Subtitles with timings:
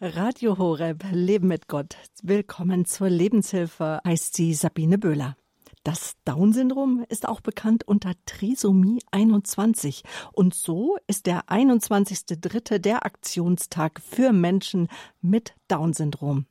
[0.00, 1.96] Radio Horeb, Leben mit Gott.
[2.22, 5.36] Willkommen zur Lebenshilfe, heißt sie Sabine Böhler.
[5.84, 10.02] Das Down-Syndrom ist auch bekannt unter Trisomie 21.
[10.32, 12.78] Und so ist der 21.3.
[12.78, 14.88] der Aktionstag für Menschen
[15.22, 16.46] mit Down-Syndrom.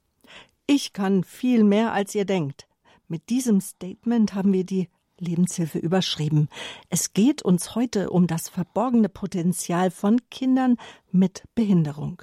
[0.66, 2.68] Ich kann viel mehr, als ihr denkt.
[3.10, 4.88] Mit diesem Statement haben wir die
[5.20, 6.48] Lebenshilfe überschrieben.
[6.90, 10.78] Es geht uns heute um das verborgene Potenzial von Kindern
[11.12, 12.22] mit Behinderung.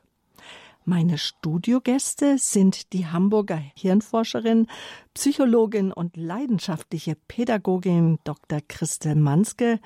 [0.86, 4.66] Meine Studiogäste sind die Hamburger Hirnforscherin,
[5.12, 8.60] Psychologin und leidenschaftliche Pädagogin Dr.
[8.66, 9.78] Christel Manske.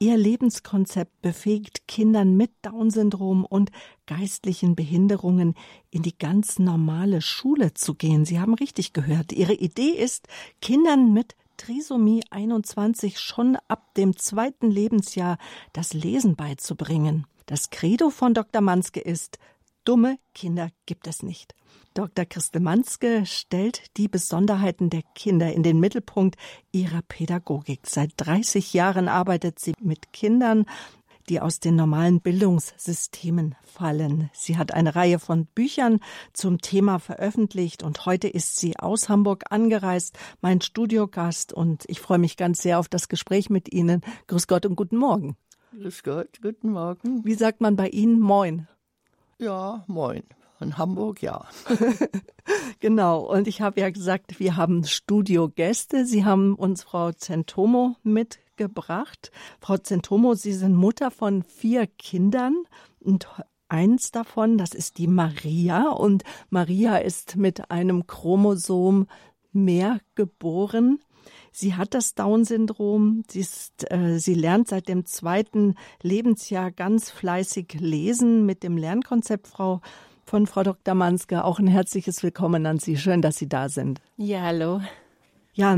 [0.00, 3.70] Ihr Lebenskonzept befähigt Kindern mit Down-Syndrom und
[4.06, 5.54] geistlichen Behinderungen
[5.92, 8.24] in die ganz normale Schule zu gehen.
[8.24, 9.32] Sie haben richtig gehört.
[9.32, 10.26] Ihre Idee ist,
[10.60, 15.38] Kindern mit Trisomie 21 schon ab dem zweiten Lebensjahr
[15.72, 17.26] das Lesen beizubringen.
[17.46, 18.62] Das Credo von Dr.
[18.62, 19.38] Manske ist,
[19.84, 21.54] Dumme Kinder gibt es nicht.
[21.94, 22.24] Dr.
[22.24, 26.36] Christel Manske stellt die Besonderheiten der Kinder in den Mittelpunkt
[26.70, 27.80] ihrer Pädagogik.
[27.86, 30.66] Seit 30 Jahren arbeitet sie mit Kindern,
[31.28, 34.30] die aus den normalen Bildungssystemen fallen.
[34.32, 36.00] Sie hat eine Reihe von Büchern
[36.32, 42.18] zum Thema veröffentlicht und heute ist sie aus Hamburg angereist, mein Studiogast und ich freue
[42.18, 44.02] mich ganz sehr auf das Gespräch mit Ihnen.
[44.26, 45.36] Grüß Gott und guten Morgen.
[45.72, 47.24] Grüß Gott, guten Morgen.
[47.24, 48.66] Wie sagt man bei Ihnen Moin?
[49.40, 50.22] Ja, moin.
[50.60, 51.46] In Hamburg, ja.
[52.80, 53.20] genau.
[53.20, 56.04] Und ich habe ja gesagt, wir haben Studiogäste.
[56.04, 59.32] Sie haben uns Frau Zentomo mitgebracht.
[59.58, 62.64] Frau Zentomo, Sie sind Mutter von vier Kindern
[62.98, 63.26] und
[63.70, 65.88] eins davon, das ist die Maria.
[65.88, 69.06] Und Maria ist mit einem Chromosom
[69.52, 70.98] mehr geboren.
[71.52, 73.24] Sie hat das Down-Syndrom.
[73.28, 73.46] Sie,
[73.86, 79.80] äh, sie lernt seit dem zweiten Lebensjahr ganz fleißig lesen mit dem Lernkonzept Frau
[80.24, 80.94] von Frau Dr.
[80.94, 81.44] Manske.
[81.44, 82.96] Auch ein herzliches Willkommen an Sie.
[82.96, 84.00] Schön, dass Sie da sind.
[84.16, 84.80] Ja, hallo.
[85.54, 85.76] Ja,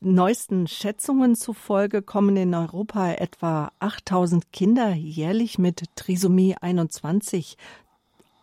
[0.00, 7.56] neuesten Schätzungen zufolge kommen in Europa etwa 8000 Kinder jährlich mit Trisomie 21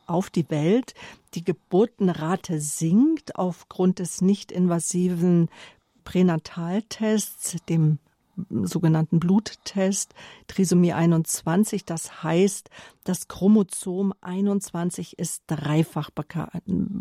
[0.06, 0.94] auf die Welt.
[1.34, 5.50] Die Geburtenrate sinkt aufgrund des nicht invasiven
[6.04, 8.00] Pränataltests, dem
[8.64, 10.14] sogenannten Bluttest
[10.48, 11.86] Trisomie 21.
[11.86, 12.70] Das heißt,
[13.04, 16.10] das Chromosom 21 ist dreifach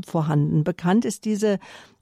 [0.07, 0.65] vorhanden.
[0.65, 1.59] Bekannt ist diese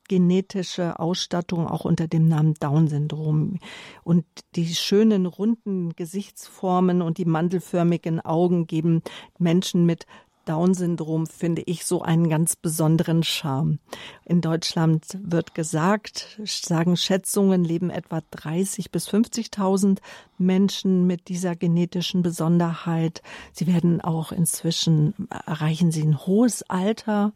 [0.08, 3.58] genetische Ausstattung auch unter dem Namen Down-Syndrom.
[4.04, 4.24] Und
[4.54, 9.02] die schönen runden Gesichtsformen und die mandelförmigen Augen geben
[9.38, 10.06] Menschen mit
[10.46, 13.78] Down-Syndrom finde ich so einen ganz besonderen Charme.
[14.24, 19.98] In Deutschland wird gesagt, sagen Schätzungen, leben etwa 30 bis 50.000
[20.38, 23.22] Menschen mit dieser genetischen Besonderheit.
[23.52, 27.32] Sie werden auch inzwischen, erreichen sie ein hohes Alter.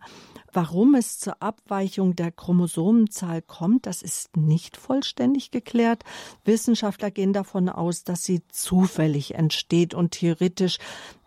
[0.52, 6.04] Warum es zur Abweichung der Chromosomenzahl kommt, das ist nicht vollständig geklärt.
[6.44, 10.78] Wissenschaftler gehen davon aus, dass sie zufällig entsteht und theoretisch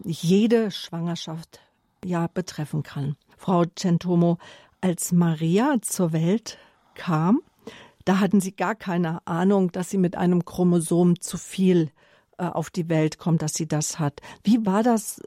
[0.03, 1.59] jede Schwangerschaft
[2.05, 3.15] ja betreffen kann.
[3.37, 4.37] Frau Centomo,
[4.81, 6.57] als Maria zur Welt
[6.95, 7.41] kam,
[8.05, 11.89] da hatten Sie gar keine Ahnung, dass sie mit einem Chromosom zu viel
[12.37, 14.19] äh, auf die Welt kommt, dass sie das hat.
[14.43, 15.21] Wie war das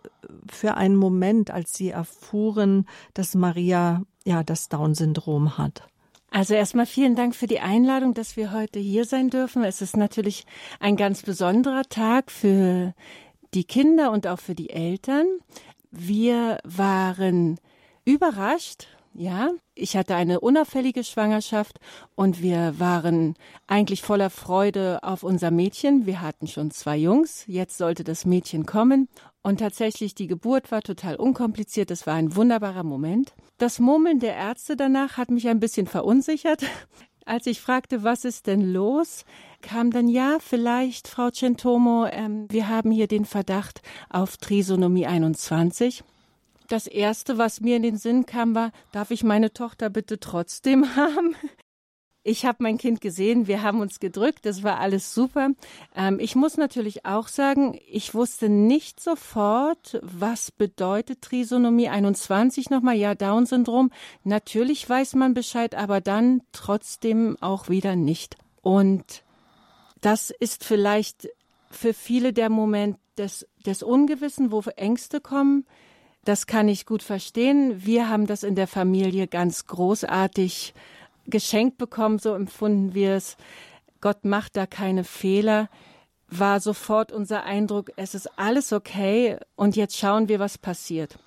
[0.51, 5.87] für einen Moment, als Sie erfuhren, dass Maria ja das Down-Syndrom hat?
[6.31, 9.63] Also erstmal vielen Dank für die Einladung, dass wir heute hier sein dürfen.
[9.63, 10.45] Es ist natürlich
[10.81, 12.93] ein ganz besonderer Tag für
[13.55, 15.27] die Kinder und auch für die Eltern.
[15.99, 17.59] Wir waren
[18.05, 18.87] überrascht,
[19.19, 19.51] ja.
[19.75, 21.79] Ich hatte eine unauffällige Schwangerschaft
[22.15, 23.35] und wir waren
[23.67, 26.07] eigentlich voller Freude auf unser Mädchen.
[26.07, 27.45] Wir hatten schon zwei Jungs.
[27.47, 29.09] Jetzt sollte das Mädchen kommen.
[29.43, 31.91] Und tatsächlich, die Geburt war total unkompliziert.
[31.91, 33.35] Es war ein wunderbarer Moment.
[33.59, 36.63] Das Murmeln der Ärzte danach hat mich ein bisschen verunsichert.
[37.25, 39.25] Als ich fragte, was ist denn los,
[39.63, 46.05] kam dann ja, vielleicht, Frau Centomo, ähm, wir haben hier den Verdacht auf Trisonomie 21.
[46.69, 50.97] Das erste, was mir in den Sinn kam, war, darf ich meine Tochter bitte trotzdem
[50.97, 51.37] haben?
[52.29, 55.51] Ich habe mein Kind gesehen, wir haben uns gedrückt, das war alles super.
[55.95, 62.97] Ähm, ich muss natürlich auch sagen, ich wusste nicht sofort, was bedeutet Trisonomie 21 nochmal,
[62.97, 63.93] ja, Down-Syndrom.
[64.25, 68.35] Natürlich weiß man Bescheid, aber dann trotzdem auch wieder nicht.
[68.61, 69.23] Und
[70.01, 71.29] das ist vielleicht
[71.71, 75.67] für viele der Moment des, des Ungewissen, wo Ängste kommen.
[76.25, 77.85] Das kann ich gut verstehen.
[77.85, 80.75] Wir haben das in der Familie ganz großartig
[81.27, 83.37] geschenkt bekommen, so empfunden wir es.
[84.01, 85.69] Gott macht da keine Fehler,
[86.29, 91.19] war sofort unser Eindruck, es ist alles okay und jetzt schauen wir, was passiert.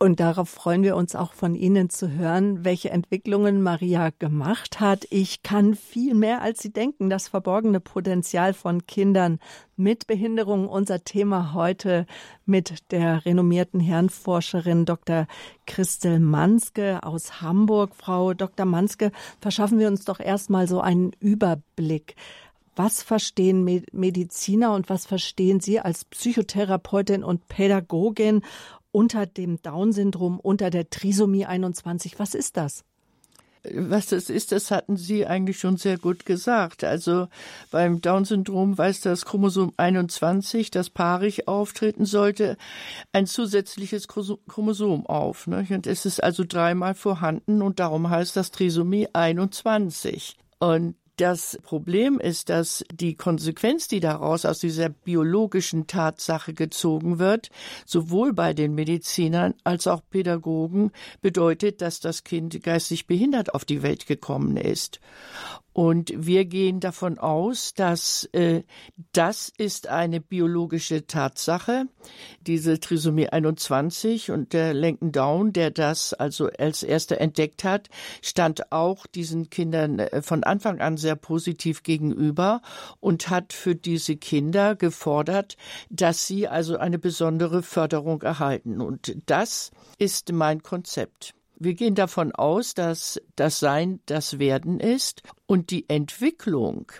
[0.00, 5.08] Und darauf freuen wir uns auch von Ihnen zu hören, welche Entwicklungen Maria gemacht hat.
[5.10, 7.10] Ich kann viel mehr, als Sie denken.
[7.10, 9.40] Das verborgene Potenzial von Kindern
[9.76, 10.68] mit Behinderung.
[10.68, 12.06] Unser Thema heute
[12.46, 15.26] mit der renommierten Hirnforscherin Dr.
[15.66, 17.96] Christel Manske aus Hamburg.
[17.96, 18.66] Frau Dr.
[18.66, 19.10] Manske,
[19.40, 22.14] verschaffen wir uns doch erstmal so einen Überblick.
[22.76, 28.42] Was verstehen Mediziner und was verstehen Sie als Psychotherapeutin und Pädagogin
[28.92, 32.18] unter dem Down-Syndrom, unter der Trisomie 21.
[32.18, 32.84] Was ist das?
[33.74, 36.84] Was das ist, das hatten Sie eigentlich schon sehr gut gesagt.
[36.84, 37.28] Also
[37.70, 42.56] beim Down-Syndrom weist das Chromosom 21, das paarig auftreten sollte,
[43.12, 45.46] ein zusätzliches Chromosom auf.
[45.48, 45.66] Ne?
[45.70, 50.36] Und es ist also dreimal vorhanden und darum heißt das Trisomie 21.
[50.60, 57.50] Und das Problem ist, dass die Konsequenz, die daraus aus dieser biologischen Tatsache gezogen wird,
[57.84, 63.82] sowohl bei den Medizinern als auch Pädagogen bedeutet, dass das Kind geistig behindert auf die
[63.82, 65.00] Welt gekommen ist.
[65.72, 68.62] Und wir gehen davon aus, dass äh,
[69.12, 71.86] das ist eine biologische Tatsache,
[72.40, 77.88] diese Trisomie 21 und der Lenken Down, der das also als erster entdeckt hat,
[78.22, 82.60] stand auch diesen Kindern äh, von Anfang an sehr positiv gegenüber
[82.98, 85.56] und hat für diese Kinder gefordert,
[85.90, 88.80] dass sie also eine besondere Förderung erhalten.
[88.80, 91.34] Und das ist mein Konzept.
[91.60, 96.92] Wir gehen davon aus, dass das Sein das Werden ist und die Entwicklung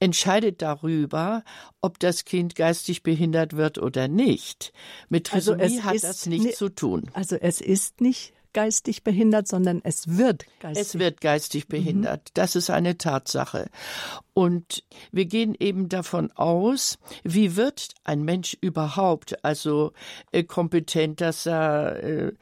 [0.00, 1.44] entscheidet darüber,
[1.82, 4.72] ob das Kind geistig behindert wird oder nicht.
[5.08, 7.10] Mit also Trisomie also hat das nichts zu tun.
[7.12, 10.86] Also es ist nicht geistig behindert, sondern es wird geistig.
[10.86, 12.28] Es wird geistig behindert.
[12.28, 12.30] Mhm.
[12.34, 13.68] Das ist eine Tatsache.
[14.36, 19.94] Und wir gehen eben davon aus, wie wird ein Mensch überhaupt also
[20.30, 22.32] äh, kompetent, dass er äh,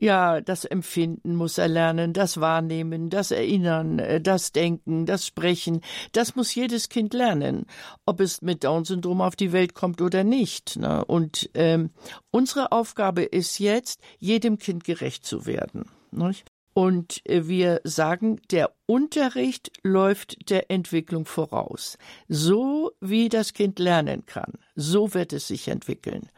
[0.00, 5.82] ja das Empfinden muss er lernen, das Wahrnehmen, das Erinnern, äh, das Denken, das Sprechen.
[6.12, 7.66] Das muss jedes Kind lernen,
[8.06, 10.78] ob es mit Down-Syndrom auf die Welt kommt oder nicht.
[10.78, 11.04] Ne?
[11.04, 11.90] Und ähm,
[12.30, 15.84] unsere Aufgabe ist jetzt, jedem Kind gerecht zu werden.
[16.12, 16.50] Nicht?
[16.74, 21.98] Und äh, wir sagen, der Unterricht läuft der Entwicklung voraus.
[22.28, 26.28] So wie das Kind lernen kann, so wird es sich entwickeln.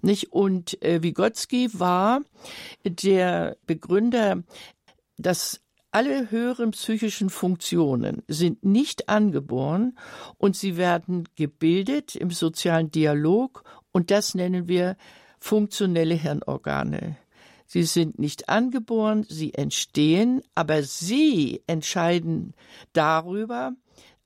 [0.00, 0.32] Nicht?
[0.32, 2.20] Und äh, Vygotsky war
[2.84, 4.42] der Begründer,
[5.16, 5.60] dass
[5.92, 9.98] alle höheren psychischen Funktionen sind nicht angeboren
[10.38, 14.96] und sie werden gebildet im sozialen Dialog und das nennen wir
[15.40, 17.16] funktionelle Hirnorgane.
[17.72, 22.52] Sie sind nicht angeboren, sie entstehen, aber sie entscheiden
[22.94, 23.74] darüber,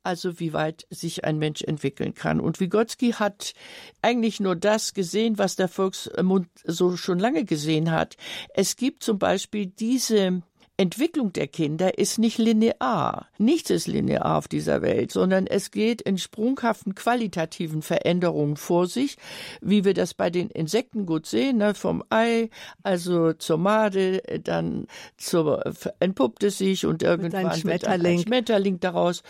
[0.03, 2.41] also wie weit sich ein Mensch entwickeln kann.
[2.41, 3.53] Und Vygotsky hat
[4.01, 8.17] eigentlich nur das gesehen, was der Volksmund so schon lange gesehen hat.
[8.55, 10.41] Es gibt zum Beispiel diese
[10.77, 13.29] Entwicklung der Kinder ist nicht linear.
[13.39, 19.17] Nichts ist linear auf dieser Welt, sondern es geht in sprunghaften qualitativen Veränderungen vor sich,
[19.61, 21.75] wie wir das bei den Insekten gut sehen, ne?
[21.75, 22.51] vom Ei,
[22.83, 25.63] also zur Made, dann zur,
[26.01, 28.03] entpuppt es sich und irgendwann ein Schmetterling.
[28.03, 29.23] wird ein Schmetterling daraus.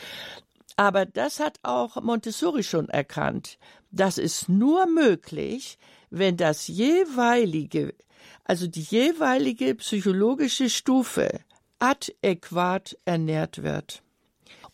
[0.76, 3.58] Aber das hat auch Montessori schon erkannt.
[3.90, 7.94] Das ist nur möglich, wenn das jeweilige
[8.44, 11.40] also die jeweilige psychologische Stufe
[11.78, 14.02] adäquat ernährt wird.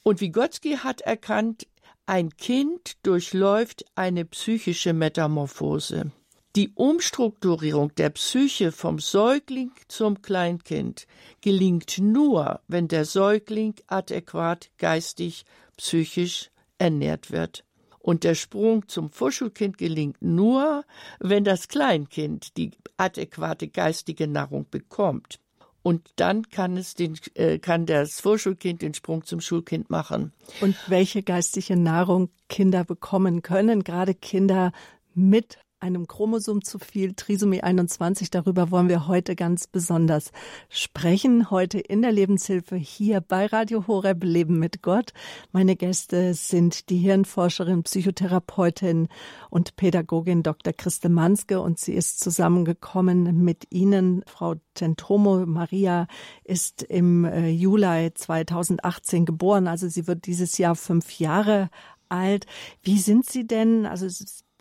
[0.02, 1.66] Und Vygotsky hat erkannt,
[2.07, 6.11] ein Kind durchläuft eine psychische Metamorphose.
[6.57, 11.07] Die Umstrukturierung der Psyche vom Säugling zum Kleinkind
[11.40, 15.45] gelingt nur, wenn der Säugling adäquat geistig,
[15.76, 17.64] psychisch ernährt wird.
[18.00, 20.85] Und der Sprung zum Vorschulkind gelingt nur,
[21.19, 25.38] wenn das Kleinkind die adäquate geistige Nahrung bekommt.
[25.83, 30.33] Und dann kann es den, äh, kann das Vorschulkind den Sprung zum Schulkind machen.
[30.61, 34.73] Und welche geistige Nahrung Kinder bekommen können, gerade Kinder
[35.14, 38.31] mit einem Chromosom zu viel, Trisomie 21.
[38.31, 40.31] Darüber wollen wir heute ganz besonders
[40.69, 41.51] sprechen.
[41.51, 45.13] Heute in der Lebenshilfe hier bei Radio Horeb Leben mit Gott.
[45.53, 49.09] Meine Gäste sind die Hirnforscherin, Psychotherapeutin
[49.49, 50.73] und Pädagogin Dr.
[50.73, 54.23] Christe Manske und sie ist zusammengekommen mit Ihnen.
[54.27, 56.07] Frau Centromo Maria
[56.45, 61.71] ist im äh, Juli 2018 geboren, also sie wird dieses Jahr fünf Jahre
[62.11, 62.47] alt.
[62.83, 63.87] Wie sind Sie denn?
[63.87, 64.07] Also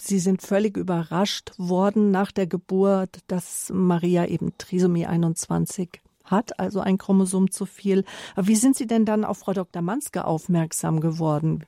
[0.02, 6.80] Sie sind völlig überrascht worden nach der Geburt, dass Maria eben Trisomie 21 hat, also
[6.80, 8.06] ein Chromosom zu viel.
[8.36, 9.82] Aber wie sind Sie denn dann auf Frau Dr.
[9.82, 11.66] Manske aufmerksam geworden?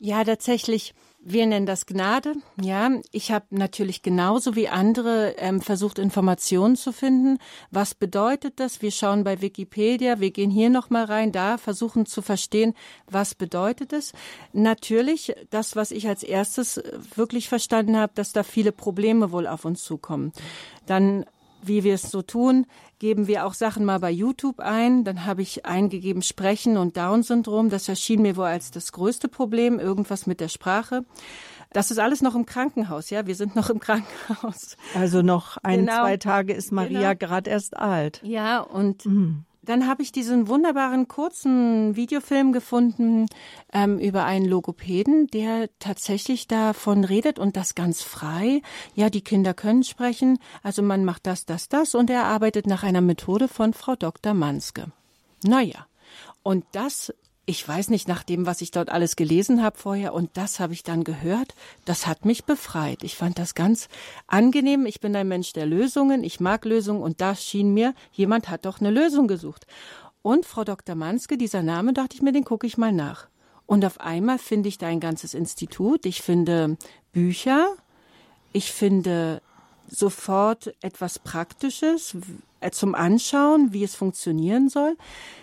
[0.00, 0.94] Ja, tatsächlich
[1.30, 2.36] Wir nennen das Gnade.
[2.58, 7.38] Ja, ich habe natürlich genauso wie andere ähm, versucht, Informationen zu finden.
[7.70, 8.80] Was bedeutet das?
[8.80, 12.72] Wir schauen bei Wikipedia, wir gehen hier noch mal rein, da versuchen zu verstehen,
[13.10, 14.14] was bedeutet es.
[14.54, 16.82] Natürlich, das, was ich als erstes
[17.14, 20.32] wirklich verstanden habe, dass da viele Probleme wohl auf uns zukommen.
[20.86, 21.26] Dann
[21.62, 22.66] wie wir es so tun,
[22.98, 25.04] geben wir auch Sachen mal bei YouTube ein.
[25.04, 27.70] Dann habe ich eingegeben Sprechen und Down-Syndrom.
[27.70, 31.04] Das erschien mir wohl als das größte Problem, irgendwas mit der Sprache.
[31.72, 33.26] Das ist alles noch im Krankenhaus, ja.
[33.26, 34.76] Wir sind noch im Krankenhaus.
[34.94, 36.02] Also noch ein, genau.
[36.02, 37.28] zwei Tage ist Maria genau.
[37.28, 38.20] gerade erst alt.
[38.24, 39.44] Ja, und mhm.
[39.68, 43.26] Dann habe ich diesen wunderbaren kurzen Videofilm gefunden
[43.70, 48.62] ähm, über einen Logopäden, der tatsächlich davon redet und das ganz frei.
[48.94, 52.82] Ja, die Kinder können sprechen, also man macht das, das, das und er arbeitet nach
[52.82, 54.32] einer Methode von Frau Dr.
[54.32, 54.86] Manske.
[55.44, 55.86] Naja,
[56.42, 57.12] und das
[57.48, 60.74] ich weiß nicht nach dem, was ich dort alles gelesen habe vorher und das habe
[60.74, 61.54] ich dann gehört,
[61.86, 63.02] das hat mich befreit.
[63.02, 63.88] Ich fand das ganz
[64.26, 64.84] angenehm.
[64.84, 68.66] Ich bin ein Mensch der Lösungen, ich mag Lösungen und da schien mir, jemand hat
[68.66, 69.66] doch eine Lösung gesucht.
[70.20, 70.94] Und Frau Dr.
[70.94, 73.28] Manske, dieser Name, dachte ich mir, den gucke ich mal nach.
[73.64, 76.76] Und auf einmal finde ich da ein ganzes Institut, ich finde
[77.12, 77.66] Bücher,
[78.52, 79.40] ich finde
[79.88, 82.14] sofort etwas Praktisches
[82.72, 84.96] zum Anschauen, wie es funktionieren soll.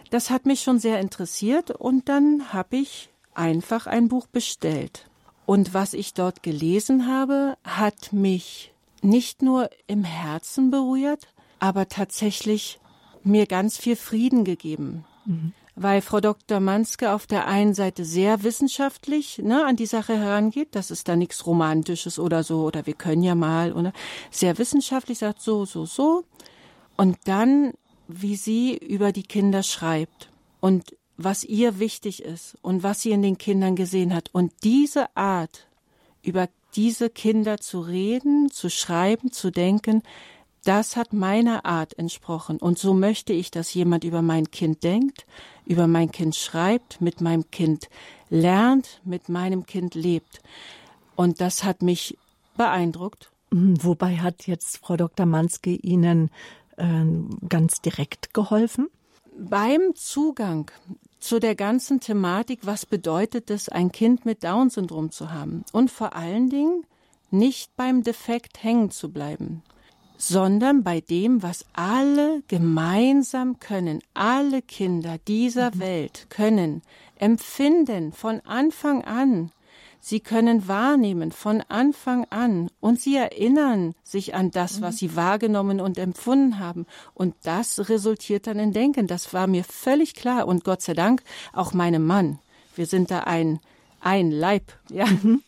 [0.10, 5.10] Das hat mich schon sehr interessiert und dann habe ich einfach ein Buch bestellt.
[5.46, 11.28] Und was ich dort gelesen habe, hat mich nicht nur im Herzen berührt,
[11.60, 12.80] aber tatsächlich
[13.24, 15.06] mir ganz viel Frieden gegeben.
[15.26, 15.54] Mhm.
[15.76, 16.62] Weil Frau Dr.
[16.62, 21.18] Manske auf der einen Seite sehr wissenschaftlich ne, an die Sache herangeht, das ist da
[21.18, 23.92] nichts Romantisches oder so, oder wir können ja mal, oder
[24.32, 26.24] sehr wissenschaftlich sagt so, so, so.
[26.98, 27.74] Und dann
[28.08, 33.22] wie sie über die Kinder schreibt und was ihr wichtig ist und was sie in
[33.22, 34.30] den Kindern gesehen hat.
[34.34, 35.68] Und diese Art,
[36.22, 40.04] über diese Kinder zu reden, zu schreiben, zu denken,
[40.66, 42.58] das hat meiner Art entsprochen.
[42.58, 45.26] Und so möchte ich, dass jemand über mein Kind denkt,
[45.66, 47.88] über mein Kind schreibt, mit meinem Kind
[48.30, 50.42] lernt, mit meinem Kind lebt.
[51.16, 52.18] Und das hat mich
[52.58, 53.32] beeindruckt.
[53.52, 55.26] Wobei hat jetzt Frau Dr.
[55.26, 56.30] Manske Ihnen
[56.78, 58.88] ganz direkt geholfen?
[59.38, 60.72] Beim Zugang
[61.20, 66.16] zu der ganzen Thematik, was bedeutet es, ein Kind mit Down-Syndrom zu haben und vor
[66.16, 66.86] allen Dingen
[67.32, 69.64] nicht beim Defekt hängen zu bleiben,
[70.18, 75.80] sondern bei dem, was alle gemeinsam können, alle Kinder dieser mhm.
[75.80, 76.82] Welt können
[77.18, 79.52] empfinden von Anfang an,
[80.08, 84.98] Sie können wahrnehmen von Anfang an und sie erinnern sich an das, was mhm.
[85.00, 86.86] sie wahrgenommen und empfunden haben.
[87.16, 89.08] Und das resultiert dann in Denken.
[89.08, 90.48] Das war mir völlig klar.
[90.48, 92.38] Und Gott sei Dank auch meinem Mann.
[92.76, 93.60] Wir sind da ein,
[94.00, 94.74] ein Leib.
[94.92, 95.08] Ja.
[95.08, 95.42] Mhm.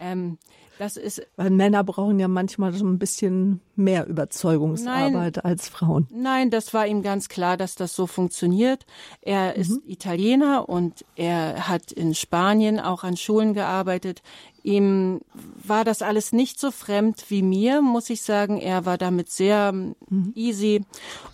[0.00, 0.38] ähm,
[0.78, 1.22] das ist.
[1.36, 6.06] Weil Männer brauchen ja manchmal so ein bisschen mehr Überzeugungsarbeit nein, als Frauen.
[6.10, 8.86] Nein, das war ihm ganz klar, dass das so funktioniert.
[9.20, 9.60] Er mhm.
[9.60, 14.22] ist Italiener und er hat in Spanien auch an Schulen gearbeitet.
[14.62, 15.20] Ihm
[15.64, 18.58] war das alles nicht so fremd wie mir, muss ich sagen.
[18.58, 20.32] Er war damit sehr mhm.
[20.34, 20.84] easy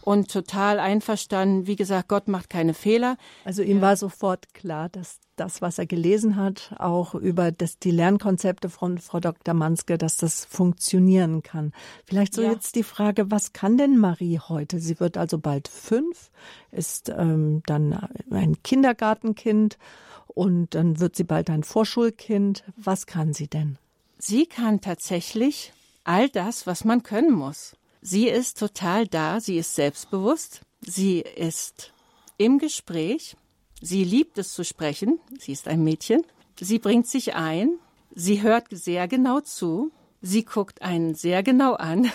[0.02, 1.66] und total einverstanden.
[1.66, 3.16] Wie gesagt, Gott macht keine Fehler.
[3.45, 7.90] Also ihm war sofort klar, dass das, was er gelesen hat, auch über das, die
[7.90, 9.54] Lernkonzepte von Frau Dr.
[9.54, 11.73] Manske, dass das funktionieren kann.
[12.04, 12.52] Vielleicht so ja.
[12.52, 14.80] jetzt die Frage, was kann denn Marie heute?
[14.80, 16.30] Sie wird also bald fünf,
[16.71, 19.78] ist ähm, dann ein Kindergartenkind
[20.26, 22.64] und dann wird sie bald ein Vorschulkind.
[22.76, 23.78] Was kann sie denn?
[24.18, 25.73] Sie kann tatsächlich
[26.04, 27.76] all das, was man können muss.
[28.00, 31.92] Sie ist total da, sie ist selbstbewusst, sie ist
[32.37, 33.37] im Gespräch,
[33.80, 36.23] sie liebt es zu sprechen, sie ist ein Mädchen,
[36.61, 37.78] sie bringt sich ein,
[38.14, 39.90] sie hört sehr genau zu,
[40.23, 42.11] sie guckt einen sehr genau an.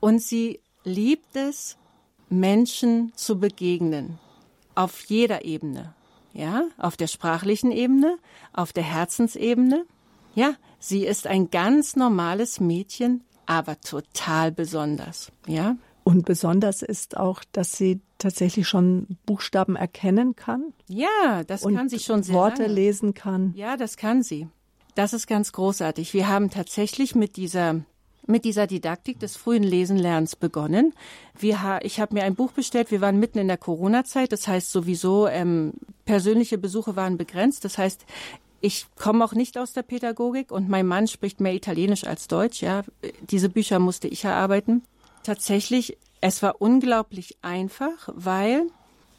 [0.00, 1.76] Und sie liebt es,
[2.28, 4.18] Menschen zu begegnen,
[4.74, 5.94] auf jeder Ebene.
[6.32, 8.18] Ja, auf der sprachlichen Ebene,
[8.52, 9.86] auf der Herzensebene.
[10.34, 15.76] Ja, sie ist ein ganz normales Mädchen, aber total besonders, ja.
[16.06, 20.72] Und besonders ist auch, dass sie tatsächlich schon Buchstaben erkennen kann.
[20.86, 22.74] Ja, das kann sie schon sehr Worte lange.
[22.74, 23.52] lesen kann.
[23.56, 24.46] Ja, das kann sie.
[24.94, 26.14] Das ist ganz großartig.
[26.14, 27.80] Wir haben tatsächlich mit dieser
[28.24, 30.94] mit dieser Didaktik des frühen Lesenlernens begonnen.
[31.36, 32.92] Wir, ich habe mir ein Buch bestellt.
[32.92, 34.30] Wir waren mitten in der Corona-Zeit.
[34.30, 35.72] Das heißt sowieso, ähm,
[36.04, 37.64] persönliche Besuche waren begrenzt.
[37.64, 38.06] Das heißt,
[38.60, 42.62] ich komme auch nicht aus der Pädagogik und mein Mann spricht mehr Italienisch als Deutsch.
[42.62, 42.84] Ja,
[43.28, 44.82] diese Bücher musste ich erarbeiten.
[45.26, 48.68] Tatsächlich, es war unglaublich einfach, weil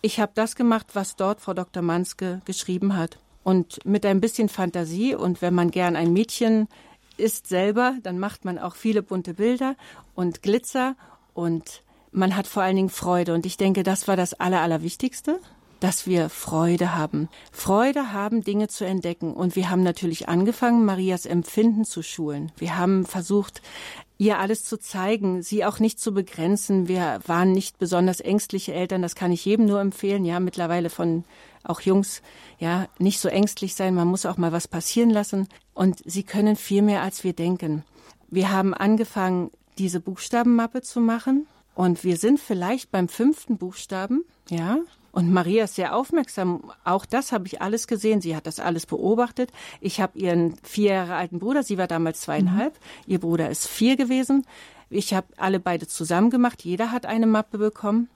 [0.01, 1.83] ich habe das gemacht, was dort Frau Dr.
[1.83, 3.17] Manske geschrieben hat.
[3.43, 6.69] Und mit ein bisschen Fantasie und wenn man gern ein Mädchen
[7.17, 9.75] ist selber, dann macht man auch viele bunte Bilder
[10.15, 10.95] und Glitzer
[11.33, 11.83] und
[12.13, 13.33] man hat vor allen Dingen Freude.
[13.33, 15.41] Und ich denke, das war das Aller, Allerwichtigste,
[15.81, 17.27] dass wir Freude haben.
[17.51, 19.33] Freude haben, Dinge zu entdecken.
[19.33, 22.53] Und wir haben natürlich angefangen, Marias Empfinden zu schulen.
[22.55, 23.61] Wir haben versucht,
[24.17, 26.87] ihr alles zu zeigen, sie auch nicht zu begrenzen.
[26.87, 30.25] Wir waren nicht besonders ängstliche Eltern, das kann ich jedem nur empfehlen.
[30.25, 31.23] Ja, mittlerweile von
[31.63, 32.21] auch Jungs,
[32.59, 35.47] ja, nicht so ängstlich sein, man muss auch mal was passieren lassen.
[35.73, 37.83] Und sie können viel mehr, als wir denken.
[38.29, 41.47] Wir haben angefangen, diese Buchstabenmappe zu machen.
[41.75, 44.79] Und wir sind vielleicht beim fünften Buchstaben, ja.
[45.17, 46.71] Und Maria ist sehr aufmerksam.
[46.83, 48.21] Auch das habe ich alles gesehen.
[48.21, 49.49] Sie hat das alles beobachtet.
[49.81, 52.75] Ich habe ihren vier Jahre alten Bruder, sie war damals zweieinhalb.
[52.75, 53.13] Mhm.
[53.13, 54.45] Ihr Bruder ist vier gewesen.
[54.91, 56.63] Ich habe alle beide zusammen gemacht.
[56.63, 58.09] Jeder hat eine Mappe bekommen.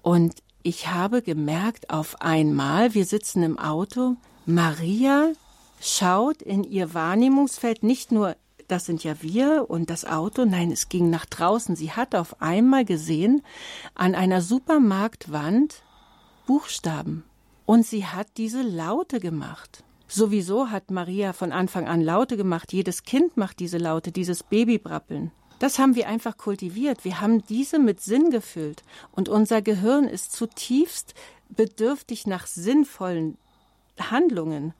[0.00, 4.16] Und ich habe gemerkt auf einmal, wir sitzen im Auto,
[4.46, 5.32] Maria
[5.78, 8.34] schaut in ihr Wahrnehmungsfeld nicht nur,
[8.66, 11.76] das sind ja wir und das Auto, nein, es ging nach draußen.
[11.76, 13.42] Sie hat auf einmal gesehen,
[13.94, 15.82] an einer Supermarktwand
[16.46, 17.24] Buchstaben.
[17.66, 19.84] Und sie hat diese Laute gemacht.
[20.08, 22.72] Sowieso hat Maria von Anfang an Laute gemacht.
[22.72, 25.30] Jedes Kind macht diese Laute, dieses Babybrappeln.
[25.60, 27.04] Das haben wir einfach kultiviert.
[27.04, 28.82] Wir haben diese mit Sinn gefüllt.
[29.12, 31.14] Und unser Gehirn ist zutiefst
[31.48, 33.36] bedürftig nach sinnvollen
[33.98, 34.74] Handlungen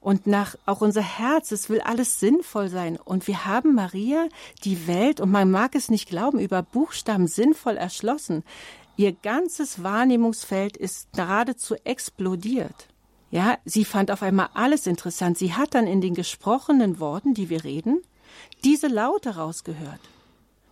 [0.00, 2.96] und nach auch unser Herz, es will alles sinnvoll sein.
[2.96, 4.28] Und wir haben Maria
[4.64, 8.44] die Welt, und man mag es nicht glauben, über Buchstaben sinnvoll erschlossen.
[8.96, 12.88] Ihr ganzes Wahrnehmungsfeld ist geradezu explodiert.
[13.30, 15.36] Ja, sie fand auf einmal alles interessant.
[15.36, 18.02] Sie hat dann in den gesprochenen Worten, die wir reden,
[18.64, 20.00] diese Laute rausgehört.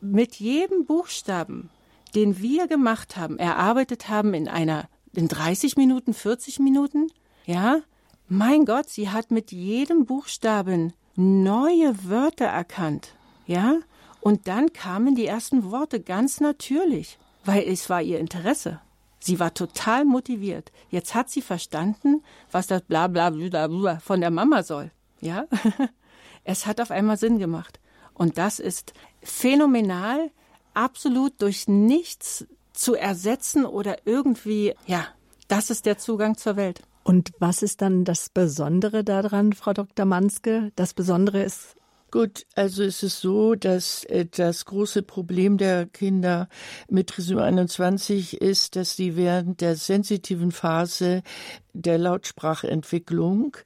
[0.01, 1.71] Mit jedem Buchstaben,
[2.15, 7.09] den wir gemacht haben, erarbeitet haben in einer, in 30 Minuten, 40 Minuten,
[7.47, 7.81] ja,
[8.29, 13.15] mein Gott, sie hat mit jedem Buchstaben neue Wörter erkannt.
[13.47, 13.81] Ja?
[14.21, 18.81] Und dann kamen die ersten Worte ganz natürlich, weil es war ihr Interesse.
[19.21, 20.71] Sie war total motiviert.
[20.91, 24.91] Jetzt hat sie verstanden, was das bla bla bla bla von der Mama soll.
[25.21, 25.47] Ja?
[26.45, 27.81] es hat auf einmal Sinn gemacht.
[28.13, 30.31] Und das ist phänomenal,
[30.75, 35.07] absolut durch nichts zu ersetzen oder irgendwie, ja,
[35.49, 36.83] das ist der Zugang zur Welt.
[37.03, 40.07] Und was ist dann das Besondere daran, Frau Dr.
[40.07, 40.73] Manske?
[40.75, 41.77] Das Besondere ist
[42.15, 46.49] Gut, also es ist so, dass äh, das große Problem der Kinder
[46.89, 51.25] mit Trisomie 21 ist, dass sie während der sensitiven Phase
[51.73, 53.57] der Lautsprachentwicklung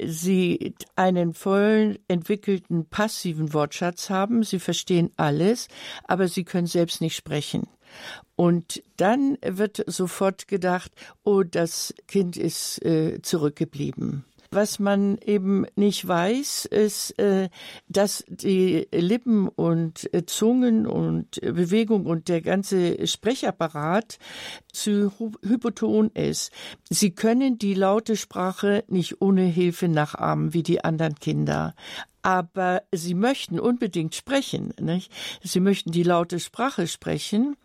[0.00, 4.44] sie einen voll entwickelten passiven Wortschatz haben.
[4.44, 5.66] Sie verstehen alles,
[6.04, 7.66] aber sie können selbst nicht sprechen.
[8.36, 10.92] Und dann wird sofort gedacht,
[11.24, 14.24] oh, das Kind ist äh, zurückgeblieben.
[14.50, 17.48] Was man eben nicht weiß, ist, äh,
[17.88, 24.18] dass die Lippen und äh, Zungen und Bewegung und der ganze Sprechapparat
[24.72, 26.50] zu hypoton ist.
[26.88, 31.74] Sie können die laute Sprache nicht ohne Hilfe nachahmen wie die anderen Kinder
[32.22, 34.74] aber sie möchten unbedingt sprechen.
[34.78, 35.10] Nicht?
[35.42, 37.56] Sie möchten die laute Sprache sprechen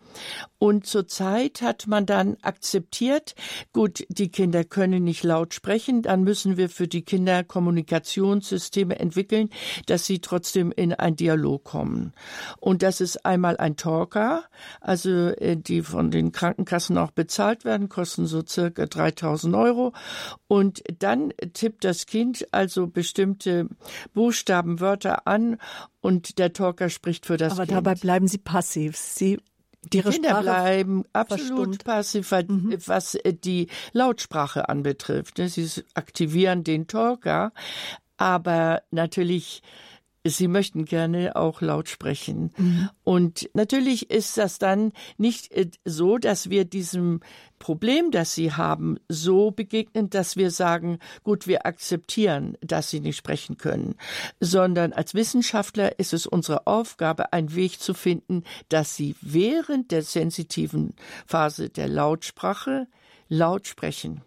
[0.58, 3.36] und zurzeit hat man dann akzeptiert,
[3.74, 9.50] gut, die Kinder können nicht laut sprechen, dann müssen wir für die Kinder Kommunikationssysteme entwickeln,
[9.86, 12.14] dass sie trotzdem in einen Dialog kommen.
[12.60, 14.46] Und das ist einmal ein Talker,
[14.82, 19.94] also äh, die von den Krankenkassen auch bezahlt werden, kosten so circa 3000 Euro.
[20.48, 23.68] Und dann tippt das Kind also bestimmte
[24.14, 25.58] Buchstaben, Wörter an
[26.02, 27.78] und der Talker spricht für das Aber Kind.
[27.78, 28.96] Aber dabei bleiben Sie passiv.
[28.98, 29.40] Sie
[29.94, 32.78] die Kinder Sprache bleiben absolut passiv, mhm.
[32.86, 35.38] was äh, die Lautsprache anbetrifft.
[35.38, 35.50] Ne?
[35.50, 37.52] Sie aktivieren den Talker,
[38.18, 39.62] aber natürlich
[40.28, 42.52] Sie möchten gerne auch laut sprechen.
[42.58, 42.90] Mhm.
[43.04, 47.20] Und natürlich ist das dann nicht äh, so, dass wir diesem
[47.60, 53.18] Problem, das Sie haben, so begegnen, dass wir sagen, gut, wir akzeptieren, dass Sie nicht
[53.18, 53.96] sprechen können,
[54.40, 60.02] sondern als Wissenschaftler ist es unsere Aufgabe, einen Weg zu finden, dass Sie während der
[60.02, 60.96] sensitiven
[61.28, 62.88] Phase der Lautsprache
[63.30, 64.22] laut sprechen.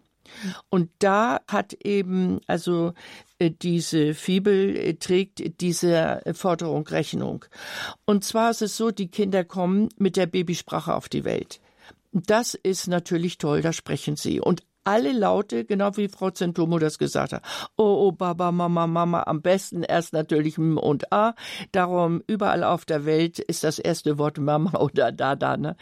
[0.71, 2.93] Und da hat eben also
[3.39, 7.45] äh, diese Fibel äh, trägt dieser Forderung Rechnung.
[8.05, 11.61] Und zwar ist es so, die Kinder kommen mit der Babysprache auf die Welt.
[12.13, 14.41] Das ist natürlich toll, da sprechen sie.
[14.41, 17.43] Und alle Laute, genau wie Frau Zentomo das gesagt hat.
[17.77, 21.35] Oh, oh, Baba, Mama, Mama, am besten erst natürlich M und A.
[21.73, 25.77] Darum, überall auf der Welt ist das erste Wort Mama oder da, da, ne?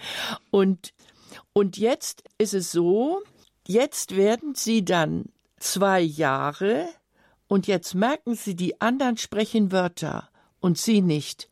[0.51, 0.93] Und,
[1.53, 3.23] und jetzt ist es so,
[3.67, 5.27] Jetzt werden sie dann
[5.59, 6.89] zwei Jahre
[7.49, 10.29] und jetzt merken Sie, die anderen sprechen Wörter
[10.61, 11.49] und sie nicht.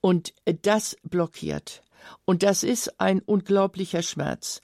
[0.00, 1.82] Und das blockiert.
[2.24, 4.60] Und das ist ein unglaublicher Schmerz.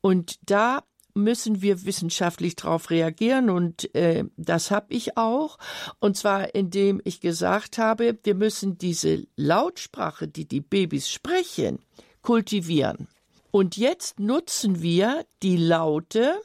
[0.00, 5.58] Und da müssen wir wissenschaftlich darauf reagieren und äh, das habe ich auch.
[5.98, 11.80] Und zwar indem ich gesagt habe, wir müssen diese Lautsprache, die die Babys sprechen,
[12.22, 13.08] kultivieren.
[13.50, 16.40] Und jetzt nutzen wir die Laute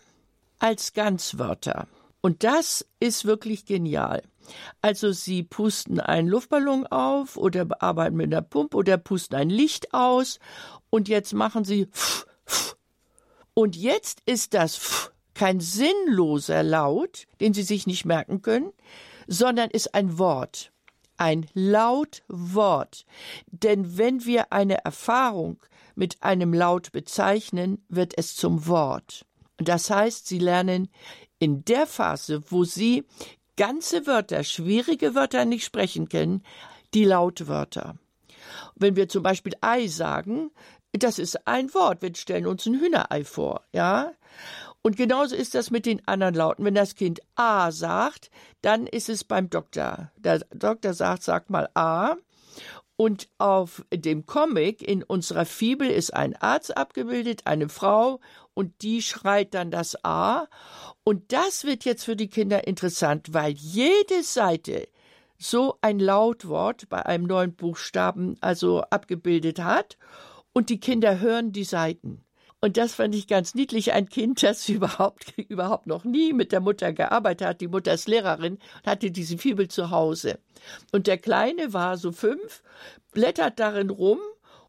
[0.59, 1.87] als Ganzwörter.
[2.21, 4.23] Und das ist wirklich genial.
[4.81, 9.93] Also sie pusten einen Luftballon auf oder arbeiten mit einer Pumpe oder pusten ein Licht
[9.93, 10.39] aus
[10.89, 12.75] und jetzt machen sie pf, pf.
[13.53, 18.71] und jetzt ist das pf kein sinnloser Laut, den sie sich nicht merken können,
[19.27, 20.71] sondern ist ein Wort,
[21.17, 23.05] ein Lautwort.
[23.47, 25.57] Denn wenn wir eine Erfahrung
[25.95, 29.25] mit einem Laut bezeichnen, wird es zum Wort.
[29.57, 30.89] Das heißt, sie lernen
[31.39, 33.05] in der Phase, wo sie
[33.55, 36.43] ganze Wörter, schwierige Wörter nicht sprechen können,
[36.93, 37.95] die Lautwörter.
[38.75, 40.51] Wenn wir zum Beispiel Ei sagen,
[40.91, 42.01] das ist ein Wort.
[42.01, 44.11] Wir stellen uns ein Hühnerei vor, ja.
[44.81, 46.65] Und genauso ist das mit den anderen Lauten.
[46.65, 48.29] Wenn das Kind A sagt,
[48.61, 50.11] dann ist es beim Doktor.
[50.17, 52.15] Der Doktor sagt, sag mal A.
[52.95, 58.19] Und auf dem Comic in unserer Fibel ist ein Arzt abgebildet, eine Frau,
[58.53, 60.47] und die schreit dann das A.
[61.03, 64.87] Und das wird jetzt für die Kinder interessant, weil jede Seite
[65.37, 69.97] so ein Lautwort bei einem neuen Buchstaben also abgebildet hat
[70.53, 72.23] und die Kinder hören die Seiten.
[72.63, 73.91] Und das fand ich ganz niedlich.
[73.91, 77.59] Ein Kind, das überhaupt, überhaupt noch nie mit der Mutter gearbeitet hat.
[77.59, 80.39] Die Mutter ist Lehrerin und hatte diese Fibel zu Hause.
[80.93, 82.63] Und der Kleine war so fünf,
[83.11, 84.19] blättert darin rum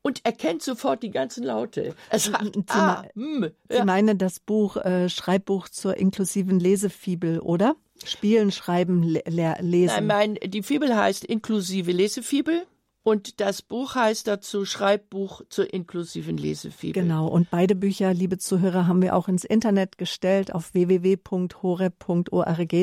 [0.03, 1.95] und erkennt sofort die ganzen Laute.
[2.11, 3.77] Er sagt, Sie, ah, hm, ja.
[3.79, 7.77] Sie meinen das Buch, äh, Schreibbuch zur inklusiven Lesefibel, oder?
[8.05, 9.23] Spielen, Schreiben, le
[9.61, 9.95] Lesen.
[9.95, 12.67] Nein, mein, die Fibel heißt inklusive Lesefibel.
[13.05, 17.03] Und das Buch heißt dazu Schreibbuch zur inklusiven Lesefibel.
[17.03, 17.29] Genau.
[17.29, 21.27] Und beide Bücher, liebe Zuhörer, haben wir auch ins Internet gestellt auf www.horeb.org.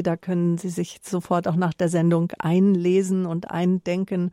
[0.04, 4.32] Da können Sie sich sofort auch nach der Sendung einlesen und eindenken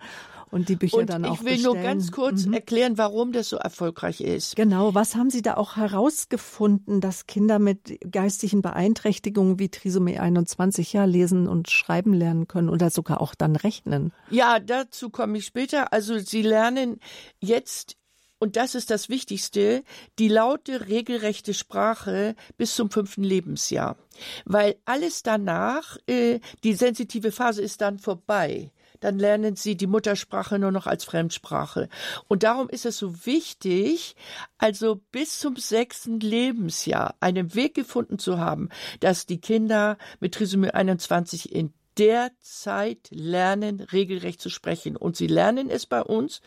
[0.51, 1.75] und die Bücher und dann auch Ich will bestellen.
[1.75, 2.55] nur ganz kurz mhm.
[2.55, 4.57] erklären, warum das so erfolgreich ist.
[4.57, 10.93] Genau, was haben Sie da auch herausgefunden, dass Kinder mit geistigen Beeinträchtigungen wie Trisomie 21
[10.93, 14.13] ja lesen und schreiben lernen können oder sogar auch dann rechnen?
[14.31, 15.93] Ja, dazu komme ich später.
[15.93, 17.01] Also sie lernen
[17.41, 17.97] jetzt
[18.39, 19.83] und das ist das Wichtigste,
[20.19, 23.97] die laute, regelrechte Sprache bis zum fünften Lebensjahr.
[24.45, 30.59] Weil alles danach, äh, die sensitive Phase ist dann vorbei dann lernen sie die Muttersprache
[30.59, 31.89] nur noch als Fremdsprache.
[32.29, 34.17] Und darum ist es so wichtig,
[34.59, 38.69] also bis zum sechsten Lebensjahr einen Weg gefunden zu haben,
[39.01, 44.97] dass die Kinder mit Trisomie 21 in der Zeit lernen, regelrecht zu sprechen.
[44.97, 46.41] Und sie lernen es bei uns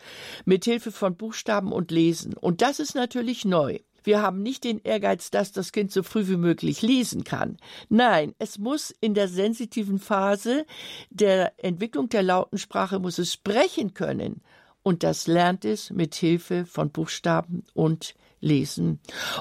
[0.44, 2.34] mit Hilfe von Buchstaben und Lesen.
[2.34, 3.78] Und das ist natürlich neu.
[4.04, 7.56] Wir haben nicht den Ehrgeiz, dass das Kind so früh wie möglich lesen kann.
[7.88, 10.66] Nein, es muss in der sensitiven Phase
[11.10, 14.42] der Entwicklung der lauten Sprache muss es sprechen können.
[14.82, 18.98] Und das lernt es mit Hilfe von Buchstaben und Lesen.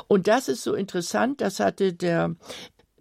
[0.08, 2.36] Und das ist so interessant, das hatte der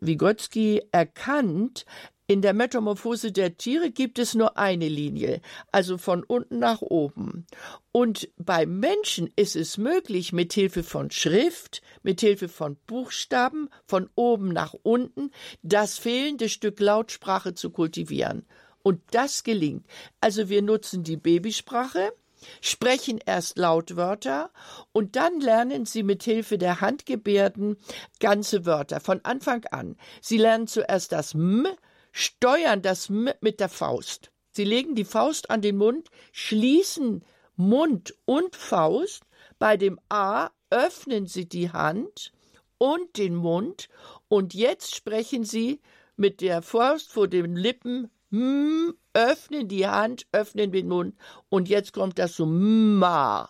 [0.01, 1.85] Vygotsky erkannt,
[2.31, 5.41] in der Metamorphose der Tiere gibt es nur eine Linie,
[5.73, 7.45] also von unten nach oben.
[7.91, 14.09] Und beim Menschen ist es möglich, mit Hilfe von Schrift, mit Hilfe von Buchstaben, von
[14.15, 15.33] oben nach unten,
[15.65, 18.47] das fehlende Stück Lautsprache zu kultivieren.
[18.85, 19.85] Und das gelingt.
[20.21, 22.13] Also wir nutzen die Babysprache,
[22.61, 24.53] sprechen erst Lautwörter
[24.93, 27.77] und dann lernen sie mit Hilfe der Handgebärden
[28.21, 29.97] ganze Wörter von Anfang an.
[30.21, 31.67] Sie lernen zuerst das M,
[32.13, 34.31] steuern das mit der Faust.
[34.53, 37.25] Sie legen die Faust an den Mund, schließen
[37.57, 39.23] Mund und Faust.
[39.59, 42.33] Bei dem A öffnen Sie die Hand
[42.79, 43.89] und den Mund
[44.29, 45.81] und jetzt sprechen Sie
[46.17, 51.17] mit der Faust vor den Lippen, hm, öffnen die Hand, öffnen den Mund
[51.49, 53.49] und jetzt kommt das so ma,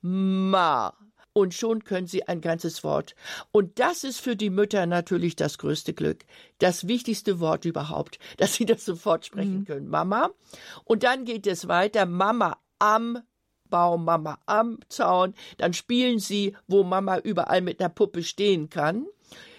[0.00, 0.94] ma
[1.36, 3.14] und schon können sie ein ganzes Wort.
[3.52, 6.24] Und das ist für die Mütter natürlich das größte Glück.
[6.60, 9.64] Das wichtigste Wort überhaupt, dass sie das sofort sprechen mhm.
[9.66, 9.88] können.
[9.88, 10.30] Mama.
[10.84, 12.06] Und dann geht es weiter.
[12.06, 13.18] Mama am
[13.68, 15.34] Baum, Mama am Zaun.
[15.58, 19.06] Dann spielen sie, wo Mama überall mit einer Puppe stehen kann.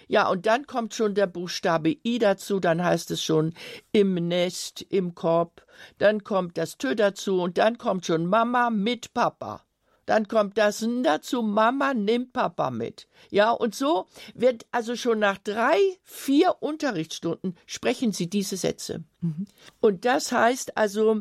[0.08, 3.54] Ja, und dann kommt schon der Buchstabe I dazu, dann heißt es schon
[3.92, 5.64] im Nest, im Korb,
[5.98, 9.67] dann kommt das Tö dazu und dann kommt schon Mama mit Papa.
[10.08, 13.08] Dann kommt das N dazu, Mama nimmt Papa mit.
[13.30, 19.04] Ja, und so wird also schon nach drei, vier Unterrichtsstunden sprechen sie diese Sätze.
[19.20, 19.46] Mhm.
[19.80, 21.20] Und das heißt also,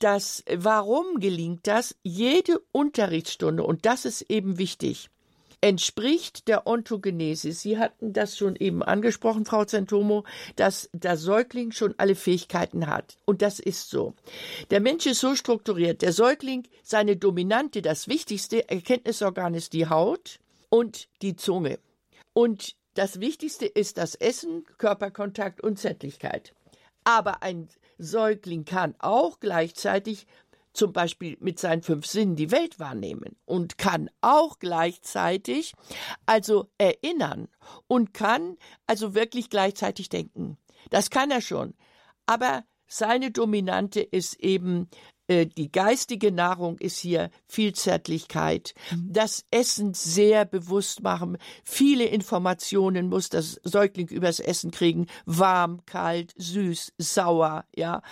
[0.00, 1.96] dass, warum gelingt das?
[2.02, 5.08] Jede Unterrichtsstunde, und das ist eben wichtig,
[5.60, 7.52] entspricht der Ontogenese.
[7.52, 10.24] Sie hatten das schon eben angesprochen, Frau Zentomo,
[10.56, 13.16] dass der Säugling schon alle Fähigkeiten hat.
[13.24, 14.14] Und das ist so.
[14.70, 16.02] Der Mensch ist so strukturiert.
[16.02, 20.38] Der Säugling, seine dominante, das wichtigste Erkenntnisorgan ist die Haut
[20.68, 21.78] und die Zunge.
[22.32, 26.54] Und das Wichtigste ist das Essen, Körperkontakt und Zärtlichkeit.
[27.04, 30.26] Aber ein Säugling kann auch gleichzeitig
[30.76, 35.72] zum Beispiel mit seinen fünf Sinnen die Welt wahrnehmen und kann auch gleichzeitig
[36.26, 37.48] also erinnern
[37.86, 40.58] und kann also wirklich gleichzeitig denken.
[40.90, 41.74] Das kann er schon.
[42.26, 44.88] Aber seine Dominante ist eben
[45.28, 48.74] die geistige Nahrung ist hier viel Zärtlichkeit.
[48.92, 49.12] Mhm.
[49.12, 51.38] Das Essen sehr bewusst machen.
[51.64, 55.06] Viele Informationen muss das Säugling übers Essen kriegen.
[55.24, 58.02] Warm, kalt, süß, sauer, ja.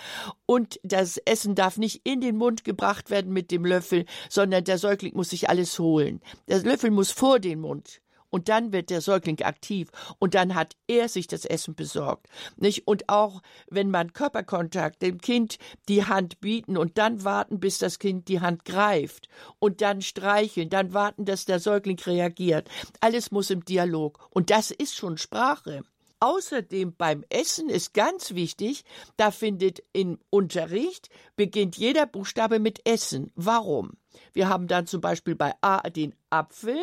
[0.45, 4.77] Und das Essen darf nicht in den Mund gebracht werden mit dem Löffel, sondern der
[4.77, 6.21] Säugling muss sich alles holen.
[6.47, 8.01] Der Löffel muss vor den Mund
[8.35, 9.87] und dann wird der Säugling aktiv
[10.19, 12.27] und dann hat er sich das Essen besorgt.
[12.57, 12.85] Nicht?
[12.85, 17.97] Und auch wenn man Körperkontakt dem Kind die Hand bieten und dann warten, bis das
[17.97, 22.67] Kind die Hand greift und dann streicheln, dann warten, dass der Säugling reagiert.
[22.99, 25.83] Alles muss im Dialog und das ist schon Sprache.
[26.19, 28.83] Außerdem beim Essen ist ganz wichtig,
[29.15, 33.31] da findet im Unterricht beginnt jeder Buchstabe mit Essen.
[33.35, 33.91] Warum?
[34.33, 36.79] Wir haben dann zum Beispiel bei A den Apfel,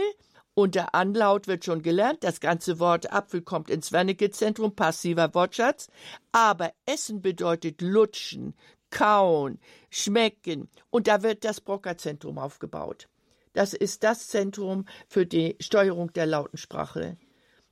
[0.55, 2.25] und der Anlaut wird schon gelernt.
[2.25, 5.89] Das ganze Wort Apfel kommt ins Wernicke-Zentrum, passiver Wortschatz.
[6.33, 8.55] Aber Essen bedeutet lutschen,
[8.91, 9.59] kauen,
[9.91, 10.69] schmecken.
[10.91, 13.09] Und da wird das Brocker-Zentrum aufgebaut.
[13.55, 17.17] Das ist das Zentrum für die Steuerung der Lautensprache.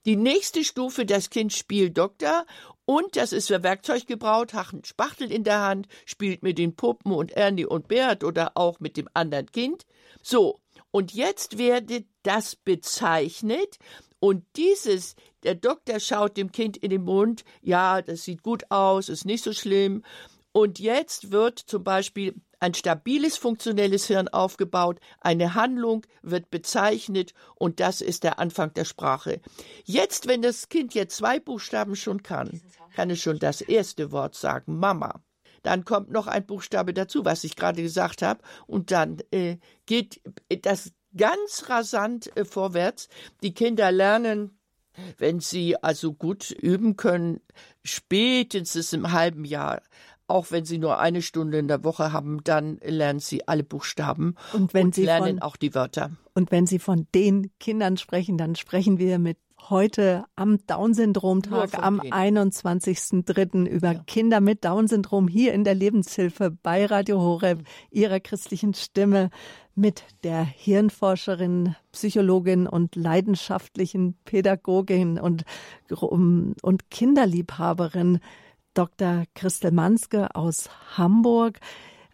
[0.07, 2.47] Die nächste Stufe, das Kind spielt Doktor
[2.87, 6.75] und das ist für Werkzeug gebraut, hat einen Spachtel in der Hand, spielt mit den
[6.75, 9.85] Puppen und Ernie und Bert oder auch mit dem anderen Kind.
[10.23, 10.59] So,
[10.91, 13.79] und jetzt werde das bezeichnet
[14.21, 19.09] und dieses, der Doktor schaut dem Kind in den Mund, ja, das sieht gut aus,
[19.09, 20.05] ist nicht so schlimm.
[20.53, 27.81] Und jetzt wird zum Beispiel ein stabiles funktionelles Hirn aufgebaut, eine Handlung wird bezeichnet und
[27.81, 29.41] das ist der Anfang der Sprache.
[29.85, 32.61] Jetzt, wenn das Kind jetzt zwei Buchstaben schon kann,
[32.95, 35.23] kann es schon das erste Wort sagen, Mama.
[35.63, 38.41] Dann kommt noch ein Buchstabe dazu, was ich gerade gesagt habe.
[38.67, 40.23] Und dann äh, geht
[40.63, 43.09] das ganz rasant äh, vorwärts.
[43.43, 44.59] Die Kinder lernen,
[45.19, 47.41] wenn sie also gut üben können,
[47.85, 49.83] spätestens im halben Jahr
[50.31, 54.37] auch wenn sie nur eine Stunde in der Woche haben, dann lernen sie alle Buchstaben
[54.53, 56.13] und, wenn und sie lernen von, auch die Wörter.
[56.35, 62.01] Und wenn Sie von den Kindern sprechen, dann sprechen wir mit heute am Down-Syndrom-Tag am
[62.01, 63.67] 21.03.
[63.67, 64.03] über ja.
[64.07, 69.31] Kinder mit Down-Syndrom hier in der Lebenshilfe bei Radio Horeb, Ihrer christlichen Stimme
[69.75, 75.45] mit der Hirnforscherin, Psychologin und leidenschaftlichen Pädagogin und,
[76.01, 78.21] und Kinderliebhaberin
[78.75, 79.25] Dr.
[79.35, 81.59] Christel Manske aus Hamburg.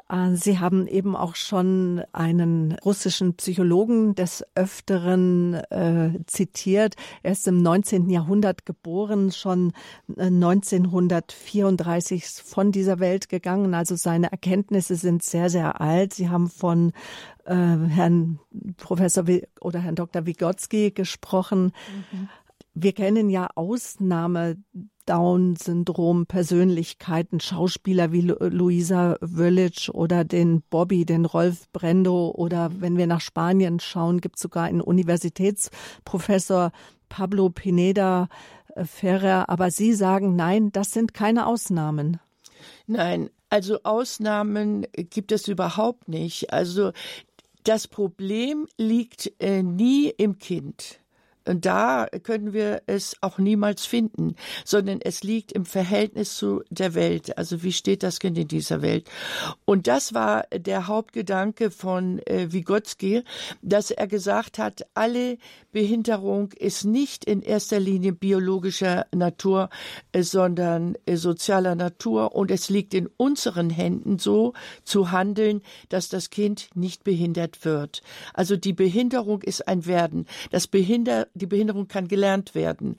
[0.09, 6.95] Äh, Sie haben eben auch schon einen russischen Psychologen des Öfteren äh, zitiert.
[7.23, 8.11] Er ist im 19.
[8.11, 9.73] Jahrhundert geboren, schon
[10.16, 13.75] 1934 äh, von dieser Welt gegangen.
[13.75, 16.14] Also seine Erkenntnisse sind sehr, sehr alt.
[16.14, 16.92] Sie haben von
[17.45, 18.38] äh, Herrn
[18.77, 19.25] Professor
[19.61, 20.27] oder Herrn Dr.
[20.27, 21.73] Vygotsky gesprochen.
[22.12, 22.29] Mhm.
[22.79, 24.59] Wir kennen ja Ausnahme
[25.07, 33.23] Down-Syndrom-Persönlichkeiten, Schauspieler wie Luisa Wöllitsch oder den Bobby, den Rolf Brendo oder wenn wir nach
[33.23, 36.71] Spanien schauen, gibt es sogar einen Universitätsprofessor
[37.09, 38.29] Pablo Pineda
[38.75, 39.49] äh, Ferrer.
[39.49, 42.21] Aber Sie sagen, nein, das sind keine Ausnahmen.
[42.87, 46.53] Nein, also Ausnahmen gibt es überhaupt nicht.
[46.53, 46.93] Also
[47.65, 51.01] das Problem liegt äh, nie im Kind
[51.47, 57.39] da können wir es auch niemals finden, sondern es liegt im Verhältnis zu der Welt.
[57.39, 59.09] Also wie steht das Kind in dieser Welt?
[59.65, 63.23] Und das war der Hauptgedanke von äh, Vygotsky,
[63.63, 65.39] dass er gesagt hat, alle
[65.73, 69.69] Behinderung ist nicht in erster Linie biologischer Natur,
[70.13, 74.55] äh, sondern äh, sozialer Natur und es liegt in unseren Händen so
[74.85, 78.03] zu handeln, dass das Kind nicht behindert wird.
[78.35, 80.27] Also die Behinderung ist ein Werden.
[80.51, 82.96] Das Behinder die Behinderung kann gelernt werden.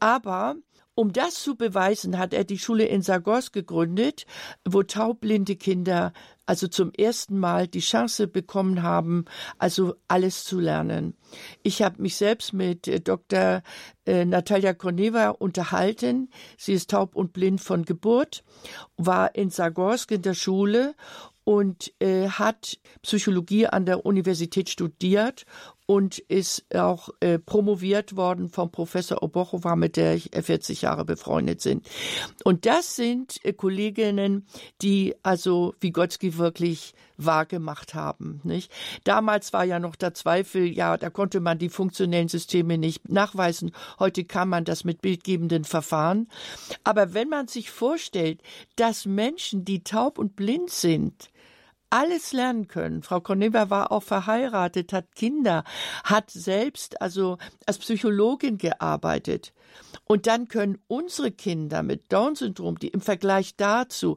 [0.00, 0.56] Aber
[0.94, 4.24] um das zu beweisen, hat er die Schule in Sagos gegründet,
[4.64, 6.14] wo taubblinde Kinder
[6.46, 9.26] also zum ersten Mal die Chance bekommen haben,
[9.58, 11.14] also alles zu lernen.
[11.62, 13.62] Ich habe mich selbst mit äh, Dr.
[14.06, 16.30] Äh, Natalia Koneva unterhalten.
[16.56, 18.44] Sie ist taub und blind von Geburt,
[18.96, 20.94] war in Zagorsk in der Schule
[21.44, 25.44] und äh, hat Psychologie an der Universität studiert
[25.86, 31.60] und ist auch äh, promoviert worden vom Professor Obochova, mit der ich 40 Jahre befreundet
[31.60, 31.88] sind.
[32.44, 34.46] Und das sind äh, Kolleginnen,
[34.82, 38.40] die also Vygotsky wirklich wahrgemacht haben.
[38.42, 38.70] Nicht?
[39.04, 43.72] Damals war ja noch der Zweifel, ja, da konnte man die funktionellen Systeme nicht nachweisen.
[43.98, 46.28] Heute kann man das mit bildgebenden Verfahren.
[46.84, 48.42] Aber wenn man sich vorstellt,
[48.74, 51.30] dass Menschen, die taub und blind sind,
[51.90, 53.02] alles lernen können.
[53.02, 55.64] Frau Koneva war auch verheiratet, hat Kinder,
[56.04, 59.52] hat selbst also als Psychologin gearbeitet.
[60.04, 64.16] Und dann können unsere Kinder mit Down-Syndrom, die im Vergleich dazu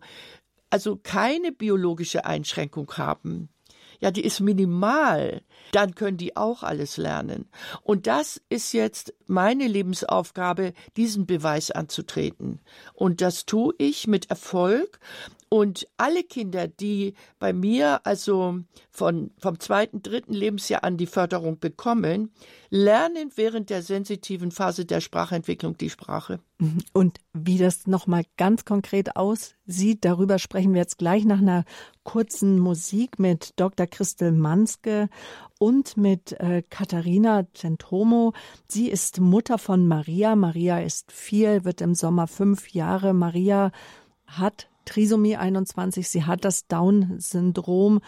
[0.69, 3.49] also keine biologische Einschränkung haben,
[4.01, 5.41] ja, die ist minimal,
[5.73, 7.49] dann können die auch alles lernen.
[7.83, 12.61] Und das ist jetzt meine Lebensaufgabe, diesen Beweis anzutreten.
[12.93, 14.99] Und das tue ich mit Erfolg.
[15.51, 18.59] Und alle Kinder, die bei mir also
[18.91, 22.31] von, vom zweiten, dritten Lebensjahr an die Förderung bekommen,
[22.69, 26.39] lernen während der sensitiven Phase der Sprachentwicklung die Sprache.
[26.59, 26.83] Mhm.
[26.93, 31.65] Und wie das nochmal ganz konkret aussieht, darüber sprechen wir jetzt gleich nach einer
[32.03, 33.87] kurzen Musik mit Dr.
[33.87, 35.09] Christel Manske
[35.57, 38.33] und mit äh, Katharina Centomo.
[38.67, 40.35] Sie ist Mutter von Maria.
[40.35, 43.15] Maria ist vier, wird im Sommer fünf Jahre.
[43.15, 43.71] Maria
[44.27, 48.01] hat Trisomie 21, sie hat das Down-Syndrom.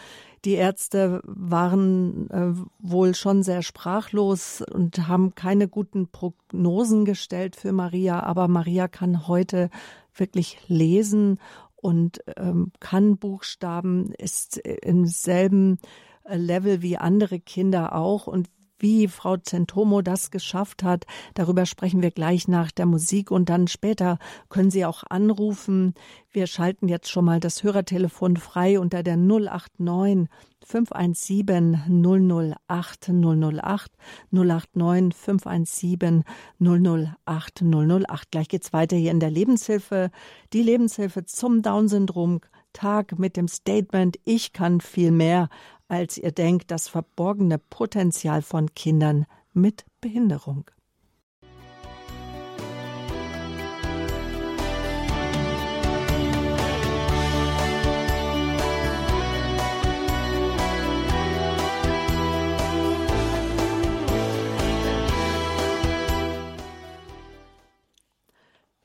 [0.46, 7.72] Die Ärzte waren äh, wohl schon sehr sprachlos und haben keine guten Prognosen gestellt für
[7.72, 9.70] Maria, aber Maria kann heute
[10.16, 11.40] wirklich lesen
[11.76, 15.78] und ähm, kann Buchstaben, ist im selben
[16.24, 18.26] äh, Level wie andere Kinder auch.
[18.26, 18.50] Und
[18.82, 23.68] wie Frau Zentomo das geschafft hat, darüber sprechen wir gleich nach der Musik und dann
[23.68, 24.18] später
[24.50, 25.94] können Sie auch anrufen.
[26.32, 30.28] Wir schalten jetzt schon mal das Hörertelefon frei unter der 089
[30.64, 33.92] 517 008 008
[34.32, 36.24] 089 517
[36.60, 38.32] 008 008.
[38.32, 40.12] Gleich geht's weiter hier in der Lebenshilfe.
[40.54, 42.42] Die Lebenshilfe zum Down-Syndrom
[42.74, 45.50] Tag mit dem Statement Ich kann viel mehr
[45.88, 50.72] als ihr denkt, das verborgene Potenzial von Kindern mit Behinderung.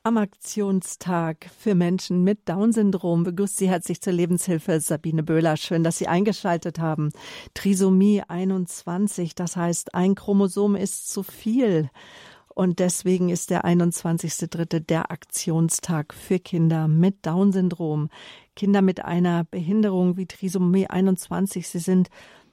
[0.07, 5.57] Am Aktionstag für Menschen mit Down-Syndrom begrüßt Sie herzlich zur Lebenshilfe Sabine Böhler.
[5.57, 7.09] Schön, dass Sie eingeschaltet haben.
[7.53, 11.89] Trisomie 21, das heißt, ein Chromosom ist zu viel.
[12.47, 14.79] Und deswegen ist der 21.3.
[14.79, 18.07] der Aktionstag für Kinder mit Down-Syndrom.
[18.55, 21.67] Kinder mit einer Behinderung wie Trisomie 21.
[21.67, 22.07] Sie sind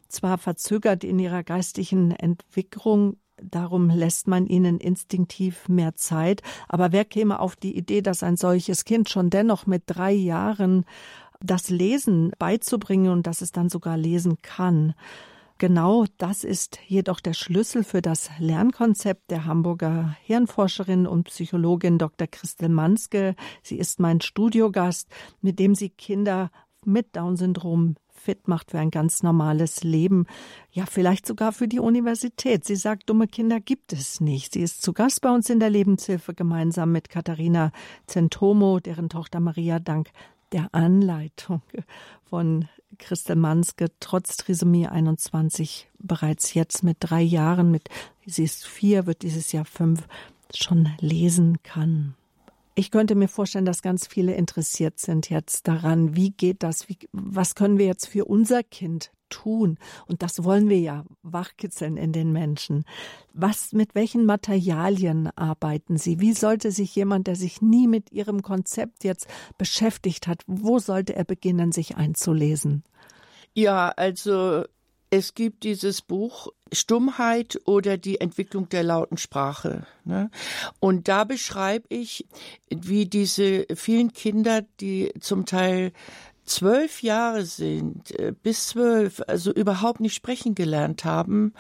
[0.09, 6.43] zwar verzögert in ihrer geistigen Entwicklung, Darum lässt man ihnen instinktiv mehr Zeit.
[6.69, 10.85] Aber wer käme auf die Idee, dass ein solches Kind schon dennoch mit drei Jahren
[11.41, 14.95] das Lesen beizubringen und dass es dann sogar lesen kann?
[15.59, 22.27] Genau das ist jedoch der Schlüssel für das Lernkonzept der Hamburger Hirnforscherin und Psychologin Dr.
[22.27, 23.37] Christel Manske.
[23.63, 25.09] Sie ist mein Studiogast,
[25.41, 26.51] mit dem sie Kinder
[26.85, 27.95] mit Down-Syndrom
[28.25, 30.27] fit macht für ein ganz normales Leben,
[30.71, 32.65] ja vielleicht sogar für die Universität.
[32.65, 34.55] Sie sagt, dumme Kinder gibt es nicht.
[34.55, 37.71] Sie ist zu Gast bei uns in der Lebenshilfe gemeinsam mit Katharina
[38.07, 40.09] Zentomo, deren Tochter Maria dank
[40.53, 41.63] der Anleitung
[42.25, 47.89] von Christel Manske trotz Trisomie 21 bereits jetzt mit drei Jahren, mit
[48.25, 50.07] sie ist vier, wird dieses Jahr fünf,
[50.55, 52.15] schon lesen kann.
[52.77, 56.99] Ich könnte mir vorstellen, dass ganz viele interessiert sind jetzt daran, wie geht das, wie,
[57.13, 59.79] was können wir jetzt für unser Kind tun?
[60.07, 62.85] Und das wollen wir ja wachkitzeln in den Menschen.
[63.33, 66.21] Was, mit welchen Materialien arbeiten Sie?
[66.21, 71.15] Wie sollte sich jemand, der sich nie mit Ihrem Konzept jetzt beschäftigt hat, wo sollte
[71.15, 72.83] er beginnen, sich einzulesen?
[73.55, 74.65] Ja, also
[75.15, 79.87] es gibt dieses Buch Stummheit oder die Entwicklung der lauten Sprache.
[80.05, 80.29] Ne?
[80.81, 82.27] Und da beschreibe ich,
[82.69, 85.93] wie diese vielen Kinder, die zum Teil
[86.45, 91.55] zwölf Jahre sind, äh, bis zwölf, also überhaupt nicht sprechen gelernt haben.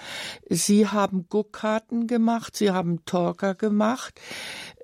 [0.51, 4.21] Sie haben Guckkarten gemacht, sie haben Talker gemacht,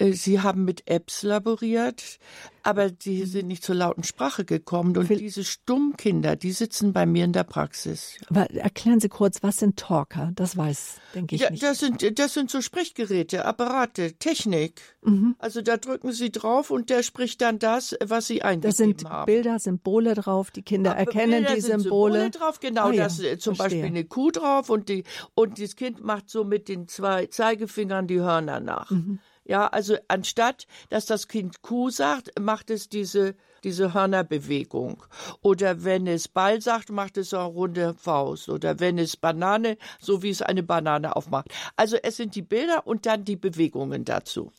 [0.01, 2.19] Äh, sie haben mit Apps laboriert,
[2.63, 4.97] aber die sind nicht zur lauten Sprache gekommen.
[4.97, 8.17] Und diese Stummkinder, die sitzen bei mir in der Praxis.
[8.29, 10.33] Aber erklären Sie kurz, was sind Talker?
[10.35, 11.63] Das weiß, denke ich ja, nicht.
[11.63, 14.81] Das sind, das sind so Sprechgeräte, Apparate, Technik.
[15.03, 15.37] Mhm.
[15.39, 18.61] Also da drücken Sie drauf und der spricht dann das, was Sie eingegeben haben.
[18.63, 19.27] Da sind haben.
[19.27, 20.51] Bilder, Symbole drauf.
[20.51, 22.21] Die Kinder erkennen Bilder die sind Symbole.
[22.21, 22.89] Symbole drauf, genau.
[22.89, 23.83] Ah, ja, das äh, zum verstehe.
[23.83, 25.05] Beispiel eine Kuh drauf und die
[25.35, 28.91] und das Kind macht so mit den zwei Zeigefingern die Hörner nach.
[28.91, 29.19] Mhm.
[29.51, 33.35] Ja, also anstatt, dass das Kind Kuh sagt, macht es diese,
[33.65, 35.03] diese Hörnerbewegung.
[35.43, 38.49] Oder wenn es Ball sagt, macht es eine runde Faust.
[38.49, 41.49] Oder wenn es Banane, so wie es eine Banane aufmacht.
[41.75, 44.53] Also es sind die Bilder und dann die Bewegungen dazu.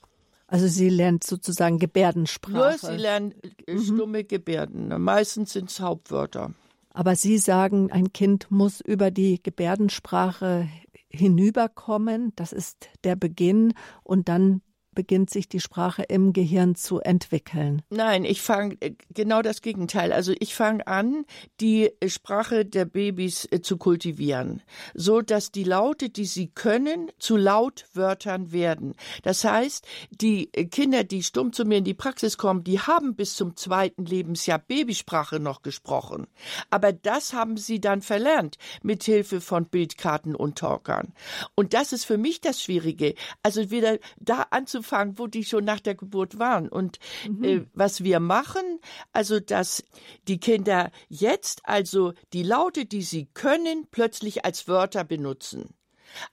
[0.47, 2.51] Also sie lernt sozusagen Gebärdensprache.
[2.51, 3.33] Nur sie lernen
[3.67, 4.89] äh, stumme Gebärden.
[5.01, 6.53] Meistens sind es Hauptwörter.
[6.93, 10.67] Aber Sie sagen, ein Kind muss über die Gebärdensprache
[11.07, 12.33] hinüberkommen.
[12.35, 13.73] Das ist der Beginn
[14.03, 14.61] und dann
[14.93, 17.81] beginnt sich die Sprache im Gehirn zu entwickeln.
[17.89, 18.77] Nein, ich fange
[19.13, 20.11] genau das Gegenteil.
[20.11, 21.25] Also ich fange an,
[21.59, 24.61] die Sprache der Babys äh, zu kultivieren,
[24.93, 28.95] so dass die Laute, die sie können, zu Lautwörtern werden.
[29.23, 33.15] Das heißt, die äh, Kinder, die stumm zu mir in die Praxis kommen, die haben
[33.15, 36.27] bis zum zweiten Lebensjahr Babysprache noch gesprochen.
[36.69, 41.13] Aber das haben sie dann verlernt mit Hilfe von Bildkarten und Talkern.
[41.55, 43.15] Und das ist für mich das Schwierige.
[43.41, 44.80] Also wieder da anzufangen,
[45.17, 46.69] wo die schon nach der Geburt waren.
[46.69, 47.43] Und mhm.
[47.43, 48.79] äh, was wir machen,
[49.11, 49.83] also dass
[50.27, 55.73] die Kinder jetzt also die Laute, die sie können, plötzlich als Wörter benutzen.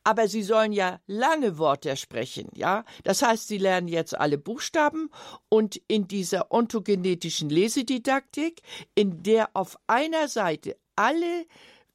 [0.05, 2.85] Aber sie sollen ja lange Wörter sprechen, ja?
[3.05, 5.11] Das heißt, sie lernen jetzt alle Buchstaben
[5.49, 8.63] und in dieser ontogenetischen Lesedidaktik,
[8.95, 11.47] in der auf einer Seite alle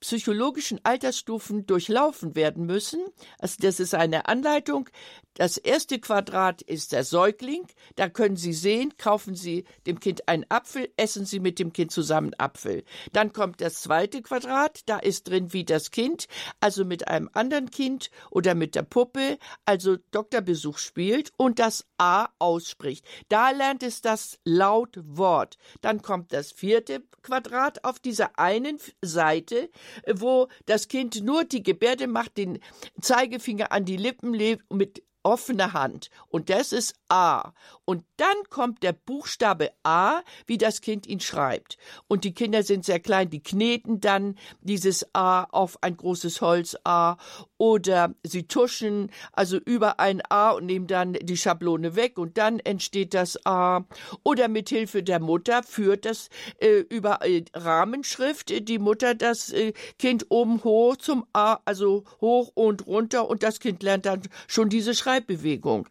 [0.03, 3.05] psychologischen Altersstufen durchlaufen werden müssen.
[3.39, 4.89] Also das ist eine Anleitung.
[5.35, 7.65] Das erste Quadrat ist der Säugling.
[7.95, 11.91] Da können Sie sehen, kaufen Sie dem Kind einen Apfel, essen Sie mit dem Kind
[11.91, 12.83] zusammen Apfel.
[13.13, 14.81] Dann kommt das zweite Quadrat.
[14.85, 16.27] Da ist drin wie das Kind,
[16.59, 22.27] also mit einem anderen Kind oder mit der Puppe, also Doktorbesuch spielt und das A
[22.37, 23.05] ausspricht.
[23.29, 25.57] Da lernt es das Lautwort.
[25.81, 29.69] Dann kommt das vierte Quadrat auf dieser einen Seite,
[30.13, 32.59] wo das Kind nur die Gebärde macht, den
[33.01, 36.09] Zeigefinger an die Lippen legt mit offene Hand.
[36.27, 37.53] Und das ist A.
[37.85, 41.77] Und dann kommt der Buchstabe A, wie das Kind ihn schreibt.
[42.07, 46.77] Und die Kinder sind sehr klein, die kneten dann dieses A auf ein großes Holz
[46.83, 47.17] A
[47.63, 52.59] oder sie tuschen also über ein A und nehmen dann die Schablone weg und dann
[52.59, 53.85] entsteht das A.
[54.23, 56.27] Oder mit Hilfe der Mutter führt das
[56.59, 62.03] äh, über äh, Rahmenschrift äh, die Mutter das äh, Kind oben hoch zum A, also
[62.19, 65.87] hoch und runter und das Kind lernt dann schon diese Schreibbewegung.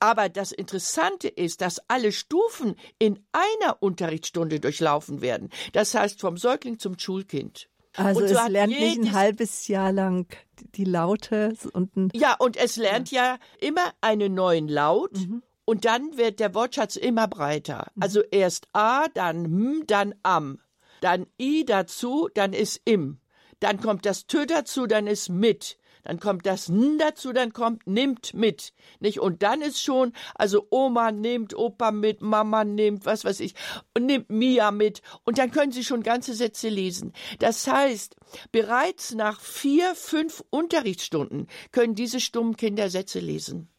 [0.00, 5.50] Aber das Interessante ist, dass alle Stufen in einer Unterrichtsstunde durchlaufen werden.
[5.72, 7.68] Das heißt vom Säugling zum Schulkind.
[7.96, 10.26] Also so es lernt nicht ein halbes Jahr lang
[10.74, 15.12] die Laute und ein Ja, und es lernt ja, immer einen neuen Laut.
[15.12, 15.42] Mhm.
[15.64, 17.86] Und dann wird der Wortschatz immer breiter.
[18.00, 20.58] Also erst A, dann M, dann Am.
[21.00, 23.20] Dann I dazu, dann ist Im.
[23.60, 25.78] Dann kommt das Tö dazu, dann ist mit.
[26.04, 28.72] Dann kommt das N dazu, dann kommt nimmt mit.
[29.00, 29.20] Nicht?
[29.20, 33.54] Und dann ist schon, also Oma nimmt, Opa mit, Mama nimmt, was weiß ich,
[33.94, 35.02] und nimmt Mia mit.
[35.24, 37.12] Und dann können Sie schon ganze Sätze lesen.
[37.38, 38.16] Das heißt,
[38.50, 43.71] bereits nach vier, fünf Unterrichtsstunden können diese stummen Kinder Sätze lesen.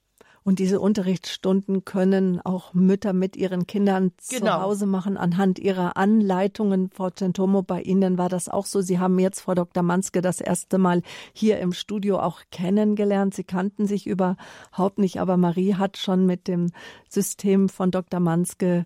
[0.44, 4.62] Und diese Unterrichtsstunden können auch Mütter mit ihren Kindern zu Genau.
[4.62, 6.90] Hause machen anhand ihrer Anleitungen.
[6.90, 8.82] Frau Centomo, bei Ihnen war das auch so.
[8.82, 9.84] Sie haben jetzt Frau Dr.
[9.84, 13.34] Manske das erste Mal hier im Studio auch kennengelernt.
[13.34, 16.72] Sie kannten sich überhaupt nicht, aber Marie hat schon mit dem
[17.08, 18.20] System von Dr.
[18.20, 18.86] Manske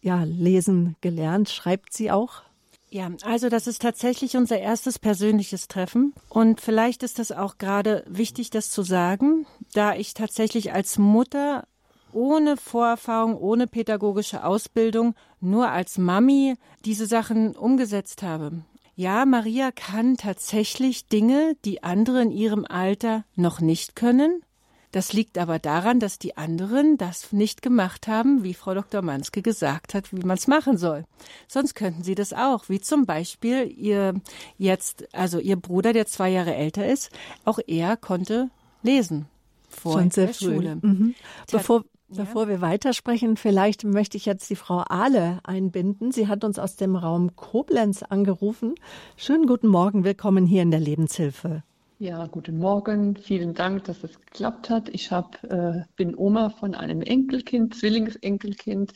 [0.00, 1.48] ja, lesen gelernt.
[1.48, 2.42] Schreibt sie auch?
[2.90, 6.14] Ja, also das ist tatsächlich unser erstes persönliches Treffen.
[6.28, 11.66] Und vielleicht ist das auch gerade wichtig, das zu sagen, da ich tatsächlich als Mutter
[12.12, 18.62] ohne Vorerfahrung, ohne pädagogische Ausbildung, nur als Mami diese Sachen umgesetzt habe.
[18.94, 24.42] Ja, Maria kann tatsächlich Dinge, die andere in ihrem Alter noch nicht können.
[24.90, 29.02] Das liegt aber daran, dass die anderen das nicht gemacht haben, wie Frau Dr.
[29.02, 31.04] Manske gesagt hat, wie man es machen soll.
[31.46, 34.14] Sonst könnten sie das auch, wie zum Beispiel ihr
[34.56, 37.10] jetzt, also ihr Bruder, der zwei Jahre älter ist,
[37.44, 38.50] auch er konnte
[38.82, 39.26] lesen
[39.68, 40.54] vor Schon sehr der früh.
[40.54, 40.78] Schule.
[40.80, 41.14] Mhm.
[41.50, 42.24] Bevor, ja.
[42.24, 46.12] bevor wir weitersprechen, vielleicht möchte ich jetzt die Frau Ahle einbinden.
[46.12, 48.74] Sie hat uns aus dem Raum Koblenz angerufen.
[49.16, 51.62] Schönen guten Morgen, willkommen hier in der Lebenshilfe.
[52.00, 53.16] Ja, guten Morgen.
[53.16, 54.88] Vielen Dank, dass es geklappt hat.
[54.88, 58.92] Ich hab, äh, bin Oma von einem Enkelkind, Zwillingsenkelkind.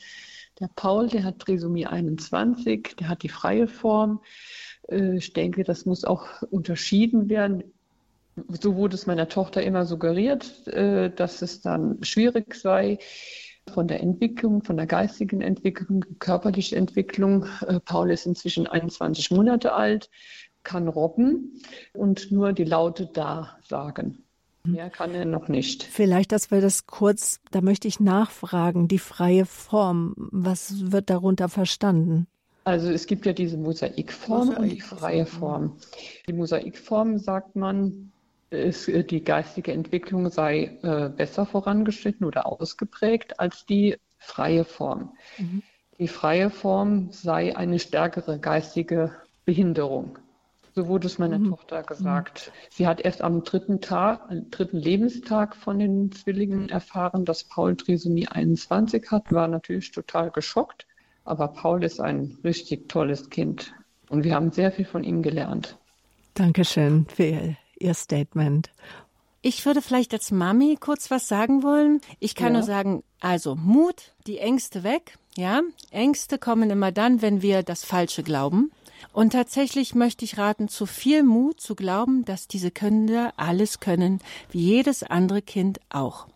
[0.61, 4.21] Der Paul, der hat Trisomie 21, der hat die freie Form.
[4.87, 7.65] Äh, ich denke, das muss auch unterschieden werden.
[8.47, 12.99] So wurde es meiner Tochter immer suggeriert, äh, dass es dann schwierig sei
[13.73, 17.47] von der Entwicklung, von der geistigen Entwicklung, körperliche Entwicklung.
[17.67, 20.09] Äh, Paul ist inzwischen 21 Monate alt
[20.63, 21.61] kann robben
[21.93, 24.23] und nur die Laute da sagen.
[24.65, 25.83] Mehr kann er noch nicht.
[25.83, 31.49] Vielleicht, dass wir das kurz, da möchte ich nachfragen, die freie Form, was wird darunter
[31.49, 32.27] verstanden?
[32.63, 34.59] Also es gibt ja diese Mosaikform Mosaik.
[34.59, 35.75] und die freie Form.
[36.27, 38.13] Die Mosaikform sagt man,
[38.53, 45.11] ist, äh, die geistige Entwicklung sei äh, besser vorangeschritten oder ausgeprägt als die freie Form.
[45.37, 45.63] Mhm.
[45.99, 49.11] Die freie Form sei eine stärkere geistige
[49.45, 50.17] Behinderung.
[50.75, 51.49] So wurde es meiner mhm.
[51.49, 52.51] Tochter gesagt.
[52.71, 57.75] Sie hat erst am dritten Tag, am dritten Lebenstag von den Zwillingen erfahren, dass Paul
[57.75, 60.87] Trisomie 21 hat, war natürlich total geschockt.
[61.25, 63.73] Aber Paul ist ein richtig tolles Kind
[64.09, 65.77] und wir haben sehr viel von ihm gelernt.
[66.33, 68.71] Dankeschön für Ihr Statement.
[69.41, 72.01] Ich würde vielleicht als Mami kurz was sagen wollen.
[72.19, 72.53] Ich kann ja.
[72.53, 75.17] nur sagen, also Mut, die Ängste weg.
[75.35, 75.61] Ja,
[75.91, 78.71] Ängste kommen immer dann, wenn wir das Falsche glauben.
[79.11, 84.19] Und tatsächlich möchte ich raten, zu viel Mut zu glauben, dass diese Kinder alles können,
[84.51, 86.27] wie jedes andere Kind auch.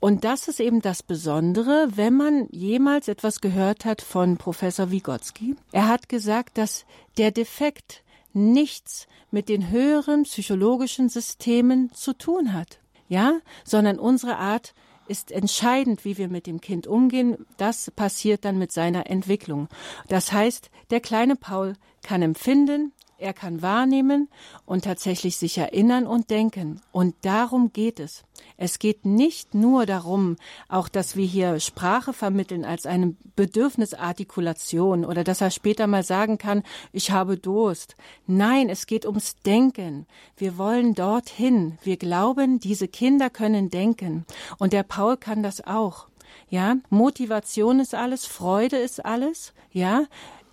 [0.00, 5.56] Und das ist eben das Besondere, wenn man jemals etwas gehört hat von Professor Vygotsky.
[5.72, 6.84] Er hat gesagt, dass
[7.16, 8.02] der Defekt
[8.32, 12.78] nichts mit den höheren psychologischen Systemen zu tun hat.
[13.08, 14.74] Ja, sondern unsere Art,
[15.08, 17.46] ist entscheidend, wie wir mit dem Kind umgehen.
[17.56, 19.68] Das passiert dann mit seiner Entwicklung.
[20.08, 24.28] Das heißt, der kleine Paul kann empfinden, er kann wahrnehmen
[24.64, 26.80] und tatsächlich sich erinnern und denken.
[26.92, 28.22] Und darum geht es.
[28.56, 30.36] Es geht nicht nur darum,
[30.68, 36.38] auch dass wir hier Sprache vermitteln als eine Bedürfnisartikulation oder dass er später mal sagen
[36.38, 37.96] kann, ich habe Durst.
[38.28, 40.06] Nein, es geht ums Denken.
[40.36, 41.76] Wir wollen dorthin.
[41.82, 44.26] Wir glauben, diese Kinder können denken.
[44.58, 46.06] Und der Paul kann das auch.
[46.50, 49.54] Ja, Motivation ist alles, Freude ist alles.
[49.70, 50.04] Ja,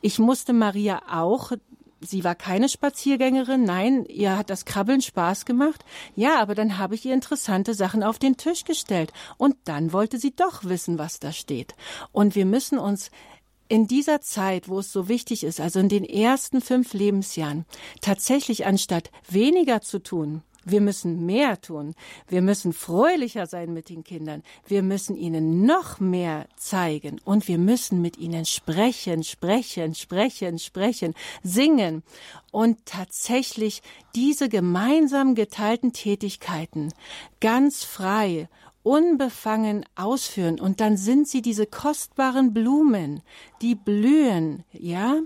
[0.06, 1.52] ich musste Maria auch
[2.00, 5.84] sie war keine Spaziergängerin, nein, ihr hat das Krabbeln Spaß gemacht.
[6.16, 9.12] Ja, aber dann habe ich ihr interessante Sachen auf den Tisch gestellt.
[9.38, 11.74] Und dann wollte sie doch wissen, was da steht.
[12.12, 13.10] Und wir müssen uns
[13.68, 17.66] in dieser Zeit, wo es so wichtig ist, also in den ersten fünf Lebensjahren,
[18.02, 21.96] tatsächlich anstatt weniger zu tun, wir müssen mehr tun.
[22.28, 24.44] Wir müssen fröhlicher sein mit den Kindern.
[24.68, 31.14] Wir müssen ihnen noch mehr zeigen und wir müssen mit ihnen sprechen, sprechen, sprechen, sprechen,
[31.44, 32.04] singen
[32.52, 33.82] und tatsächlich
[34.16, 36.92] diese gemeinsam geteilten Tätigkeiten
[37.40, 38.50] ganz frei
[38.82, 43.22] unbefangen ausführen und dann sind sie diese kostbaren Blumen,
[43.62, 45.22] die blühen, ja?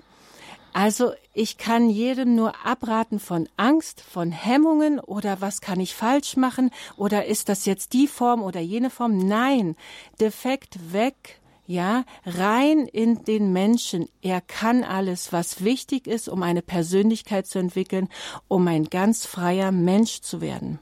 [0.74, 6.38] Also ich kann jedem nur abraten von Angst, von Hemmungen oder was kann ich falsch
[6.38, 9.18] machen oder ist das jetzt die Form oder jene Form?
[9.18, 9.76] Nein,
[10.20, 14.08] defekt weg, ja, rein in den Menschen.
[14.22, 18.10] Er kann alles, was wichtig ist, um eine Persönlichkeit zu entwickeln,
[18.48, 20.80] um ein ganz freier Mensch zu werden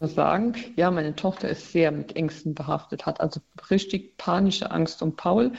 [0.00, 3.40] sagen, ja, meine Tochter ist sehr mit Ängsten behaftet, hat also
[3.70, 5.52] richtig panische Angst um Paul.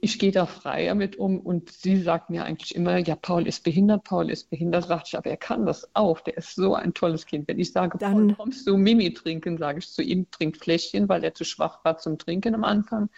[0.00, 3.64] Ich gehe da freier mit um und sie sagt mir eigentlich immer, ja, Paul ist
[3.64, 6.94] behindert, Paul ist behindert, sagt ich, aber er kann das auch, der ist so ein
[6.94, 7.48] tolles Kind.
[7.48, 11.08] Wenn ich sage, Dann, Paul, kommst du Mimi trinken, sage ich zu ihm, trinkt Fläschchen,
[11.08, 13.10] weil er zu schwach war zum Trinken am Anfang.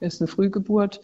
[0.00, 1.00] Er ist eine Frühgeburt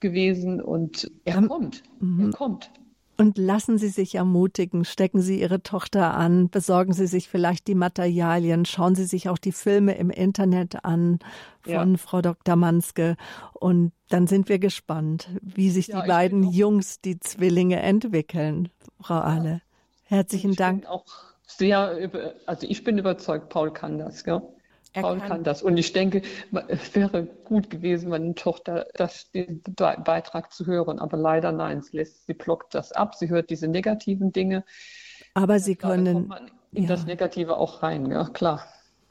[0.00, 2.32] gewesen und er kommt, er mhm.
[2.32, 2.70] kommt.
[3.16, 7.76] Und lassen Sie sich ermutigen, stecken Sie Ihre Tochter an, besorgen Sie sich vielleicht die
[7.76, 11.20] Materialien, schauen Sie sich auch die Filme im Internet an
[11.60, 11.96] von ja.
[11.96, 12.56] Frau Dr.
[12.56, 13.16] Manske.
[13.52, 18.68] Und dann sind wir gespannt, wie sich ja, die beiden Jungs, die Zwillinge, entwickeln,
[19.00, 19.62] Frau Ahle.
[20.02, 20.86] Herzlichen ich Dank.
[20.86, 21.06] auch
[21.46, 22.10] sehr,
[22.46, 24.42] also ich bin überzeugt, Paul kann das, ja.
[25.02, 25.28] Paul kann.
[25.28, 25.44] kann.
[25.44, 25.62] das.
[25.62, 26.22] Und ich denke,
[26.68, 30.98] es wäre gut gewesen, meine Tochter das, den Beitrag zu hören.
[30.98, 33.14] Aber leider nein, sie, lässt, sie blockt das ab.
[33.14, 34.64] Sie hört diese negativen Dinge.
[35.34, 36.32] Aber Sie können.
[36.72, 36.88] in ja.
[36.88, 38.64] das Negative auch rein, ja, klar.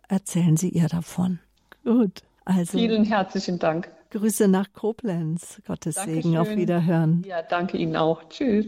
[0.08, 1.40] Erzählen Sie ihr davon.
[1.84, 2.22] Gut.
[2.46, 2.78] Also.
[2.78, 3.92] Vielen herzlichen Dank.
[4.12, 5.62] Grüße nach Koblenz.
[5.66, 6.22] Gottes Dankeschön.
[6.24, 6.38] Segen.
[6.38, 7.24] Auf Wiederhören.
[7.26, 8.30] Ja, danke Ihnen auch.
[8.30, 8.68] Tschüss.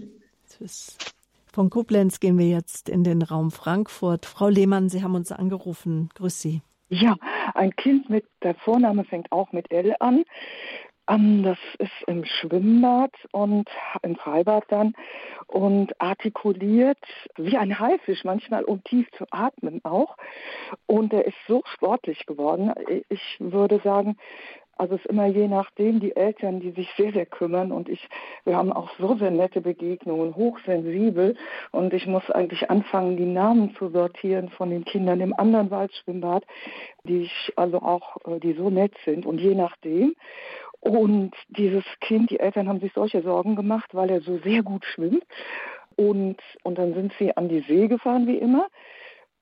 [0.50, 0.98] Tschüss.
[1.52, 4.26] Von Koblenz gehen wir jetzt in den Raum Frankfurt.
[4.26, 6.10] Frau Lehmann, Sie haben uns angerufen.
[6.16, 6.62] Grüß Sie.
[6.90, 7.16] Ja,
[7.56, 10.24] ein Kind mit, der Vorname fängt auch mit L an.
[11.08, 13.70] Ähm, das ist im Schwimmbad und
[14.04, 14.94] im Freibad dann
[15.48, 17.00] und artikuliert
[17.38, 20.16] wie ein Haifisch manchmal, um tief zu atmen auch.
[20.86, 22.74] Und er ist so sportlich geworden.
[23.10, 24.18] Ich würde sagen,
[24.78, 28.08] also es ist immer je nachdem, die Eltern, die sich sehr, sehr kümmern und ich,
[28.44, 31.36] wir haben auch so sehr nette Begegnungen, hochsensibel
[31.72, 36.44] und ich muss eigentlich anfangen, die Namen zu sortieren von den Kindern im anderen Waldschwimmbad,
[37.04, 40.16] die ich also auch, äh, die so nett sind und je nachdem.
[40.82, 44.86] Und dieses Kind, die Eltern haben sich solche Sorgen gemacht, weil er so sehr gut
[44.86, 45.24] schwimmt.
[45.96, 48.68] Und, und dann sind sie an die See gefahren, wie immer.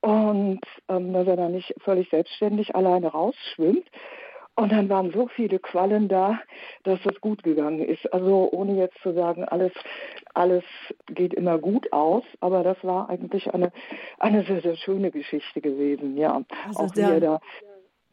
[0.00, 3.86] Und ähm, dass er dann nicht völlig selbstständig alleine rausschwimmt.
[4.56, 6.38] Und dann waren so viele Quallen da,
[6.84, 8.12] dass es gut gegangen ist.
[8.12, 9.72] Also ohne jetzt zu sagen, alles,
[10.32, 10.62] alles
[11.06, 13.72] geht immer gut aus, aber das war eigentlich eine,
[14.20, 16.42] eine sehr, sehr schöne Geschichte gewesen, ja.
[16.68, 17.40] Also Auch der, da.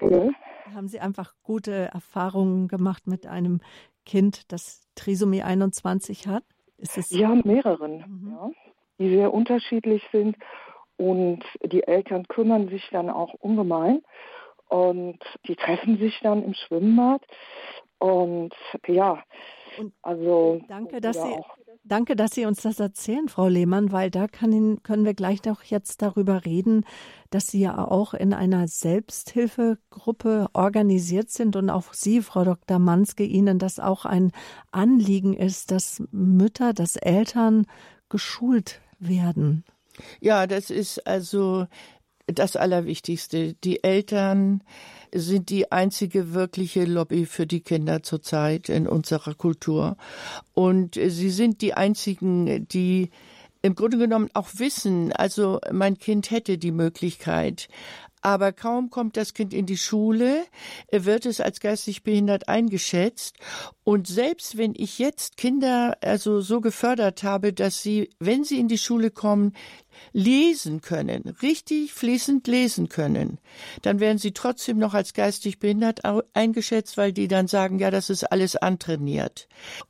[0.01, 0.29] Ja.
[0.73, 3.61] Haben Sie einfach gute Erfahrungen gemacht mit einem
[4.05, 6.43] Kind, das Trisomie 21 hat?
[6.77, 8.31] Ist es ja, mehreren, mhm.
[8.31, 8.49] ja,
[8.97, 10.35] die sehr unterschiedlich sind.
[10.97, 14.01] Und die Eltern kümmern sich dann auch ungemein.
[14.71, 17.21] Und die treffen sich dann im Schwimmbad.
[17.99, 18.53] Und
[18.87, 19.21] ja,
[19.77, 20.61] und also.
[20.69, 21.35] Danke, dass Sie.
[21.83, 25.63] Danke, dass Sie uns das erzählen, Frau Lehmann, weil da kann, können wir gleich noch
[25.63, 26.85] jetzt darüber reden,
[27.31, 32.79] dass Sie ja auch in einer Selbsthilfegruppe organisiert sind und auch Sie, Frau Dr.
[32.79, 34.31] Manske, Ihnen das auch ein
[34.71, 37.65] Anliegen ist, dass Mütter, dass Eltern
[38.09, 39.65] geschult werden.
[40.19, 41.65] Ja, das ist also
[42.33, 43.53] das Allerwichtigste.
[43.63, 44.63] Die Eltern
[45.13, 49.97] sind die einzige wirkliche Lobby für die Kinder zurzeit in unserer Kultur.
[50.53, 53.09] Und sie sind die einzigen, die
[53.61, 57.67] im Grunde genommen auch wissen, also mein Kind hätte die Möglichkeit,
[58.21, 60.43] aber kaum kommt das Kind in die Schule,
[60.91, 63.37] wird es als geistig behindert eingeschätzt.
[63.83, 68.67] Und selbst wenn ich jetzt Kinder also so gefördert habe, dass sie, wenn sie in
[68.67, 69.53] die Schule kommen,
[70.13, 73.39] lesen können, richtig fließend lesen können,
[73.81, 76.01] dann werden sie trotzdem noch als geistig behindert
[76.33, 79.47] eingeschätzt, weil die dann sagen, ja, das ist alles antrainiert.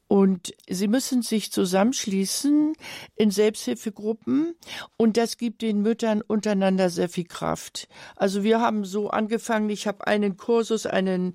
[0.08, 2.74] Und sie müssen sich zusammenschließen
[3.16, 4.56] in Selbsthilfegruppen
[4.98, 7.88] und das gibt den Müttern untereinander sehr viel Kraft.
[8.16, 11.34] Also wir haben so angefangen, ich habe einen Kursus, einen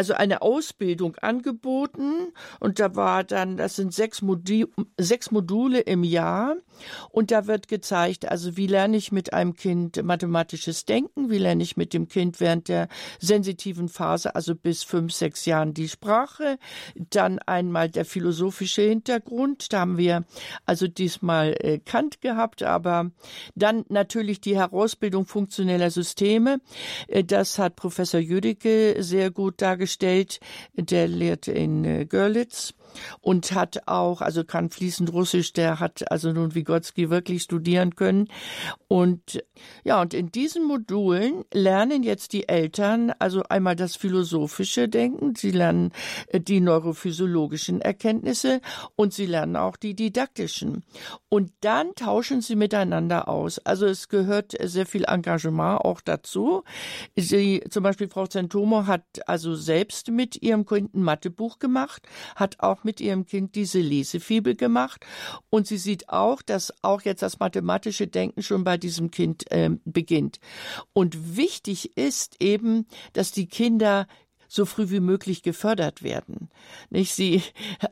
[0.00, 4.64] also eine Ausbildung angeboten und da war dann, das sind sechs, Modi
[4.96, 6.56] sechs Module im Jahr.
[7.10, 11.62] Und da wird gezeigt, also wie lerne ich mit einem Kind mathematisches Denken, wie lerne
[11.62, 12.88] ich mit dem Kind während der
[13.18, 16.56] sensitiven Phase, also bis fünf, sechs Jahren die Sprache,
[17.10, 20.24] dann einmal der philosophische Hintergrund, da haben wir
[20.64, 23.10] also diesmal äh, Kant gehabt, aber
[23.54, 26.62] dann natürlich die Herausbildung funktioneller Systeme,
[27.08, 30.40] äh, das hat Professor Jüdicke sehr gut dargestellt dargestellt.
[30.74, 32.74] Der lehrt in äh, Görlitz
[33.20, 38.28] und hat auch, also kann fließend Russisch, der hat also nun Vygotsky wirklich studieren können.
[38.88, 39.44] Und
[39.84, 45.50] ja, und in diesen Modulen lernen jetzt die Eltern also einmal das philosophische Denken, sie
[45.50, 45.92] lernen
[46.28, 48.60] äh, die neurophysiologischen Erkenntnisse
[48.96, 50.84] und sie lernen auch die didaktischen.
[51.32, 53.60] Und dann tauschen sie miteinander aus.
[53.60, 56.64] Also es gehört sehr viel Engagement auch dazu.
[57.14, 62.58] Sie, zum Beispiel Frau Zentomo hat also selbst mit ihrem Kind ein Mathebuch gemacht, hat
[62.58, 65.06] auch mit ihrem Kind diese Lesefibel gemacht
[65.50, 69.70] und sie sieht auch, dass auch jetzt das mathematische Denken schon bei diesem Kind äh,
[69.84, 70.40] beginnt.
[70.92, 74.08] Und wichtig ist eben, dass die Kinder
[74.50, 76.50] so früh wie möglich gefördert werden.
[76.90, 77.42] Nicht sie,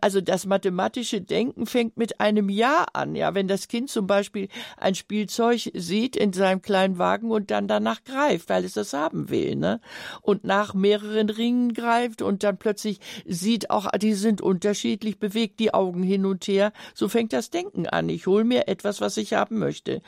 [0.01, 3.15] also das mathematische Denken fängt mit einem Jahr an.
[3.15, 7.69] Ja, wenn das Kind zum Beispiel ein Spielzeug sieht in seinem kleinen Wagen und dann
[7.69, 9.81] danach greift, weil es das haben will, ne?
[10.21, 15.73] Und nach mehreren Ringen greift und dann plötzlich sieht auch, die sind unterschiedlich, bewegt die
[15.73, 16.73] Augen hin und her.
[16.93, 18.09] So fängt das Denken an.
[18.09, 20.03] Ich hole mir etwas, was ich haben möchte.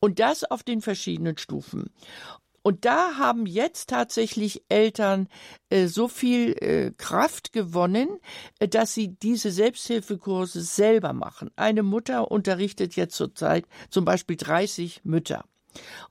[0.00, 1.90] Und das auf den verschiedenen Stufen.
[2.62, 5.28] Und da haben jetzt tatsächlich Eltern
[5.68, 8.20] äh, so viel äh, Kraft gewonnen,
[8.60, 11.50] äh, dass sie diese Selbsthilfekurse selber machen.
[11.56, 15.44] Eine Mutter unterrichtet jetzt zurzeit zum Beispiel 30 Mütter.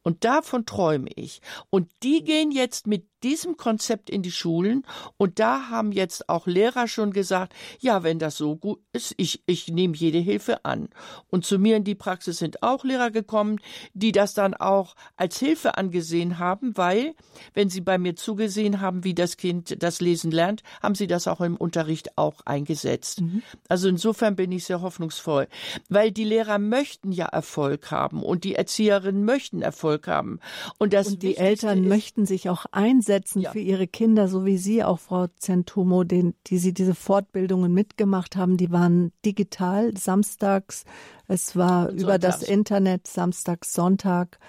[0.03, 1.41] Und davon träume ich.
[1.69, 4.86] Und die gehen jetzt mit diesem Konzept in die Schulen
[5.17, 9.43] und da haben jetzt auch Lehrer schon gesagt, ja, wenn das so gut ist, ich,
[9.45, 10.89] ich nehme jede Hilfe an.
[11.30, 13.59] Und zu mir in die Praxis sind auch Lehrer gekommen,
[13.93, 17.13] die das dann auch als Hilfe angesehen haben, weil,
[17.53, 21.28] wenn sie bei mir zugesehen haben, wie das Kind das Lesen lernt, haben sie das
[21.28, 23.22] auch im Unterricht auch eingesetzt.
[23.22, 23.43] Mhm.
[23.67, 25.47] Also insofern bin ich sehr hoffnungsvoll,
[25.89, 30.39] weil die Lehrer möchten ja Erfolg haben und die Erzieherinnen möchten Erfolg haben.
[30.78, 33.51] Und, das und die Eltern ist, möchten sich auch einsetzen einsetzen ja.
[33.51, 38.36] für ihre Kinder, so wie Sie auch, Frau Zentumo, den, die Sie diese Fortbildungen mitgemacht
[38.36, 38.57] haben.
[38.57, 40.86] Die waren digital, samstags.
[41.28, 44.39] Es war Und über das Internet, samstags, Sonntag.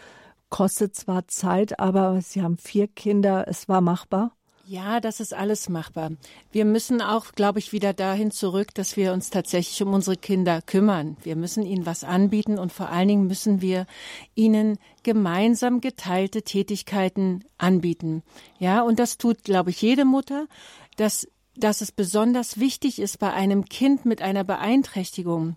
[0.49, 3.47] Kostet zwar Zeit, aber Sie haben vier Kinder.
[3.49, 4.33] Es war machbar.
[4.73, 6.13] Ja, das ist alles machbar.
[6.51, 10.63] Wir müssen auch, glaube ich, wieder dahin zurück, dass wir uns tatsächlich um unsere Kinder
[10.63, 11.19] kümmern.
[11.23, 13.85] Wir müssen ihnen was anbieten und vor allen Dingen müssen wir
[14.35, 18.23] ihnen gemeinsam geteilte Tätigkeiten anbieten.
[18.59, 20.47] Ja, und das tut, glaube ich, jede Mutter,
[20.97, 25.57] dass dass es besonders wichtig ist bei einem Kind mit einer Beeinträchtigung.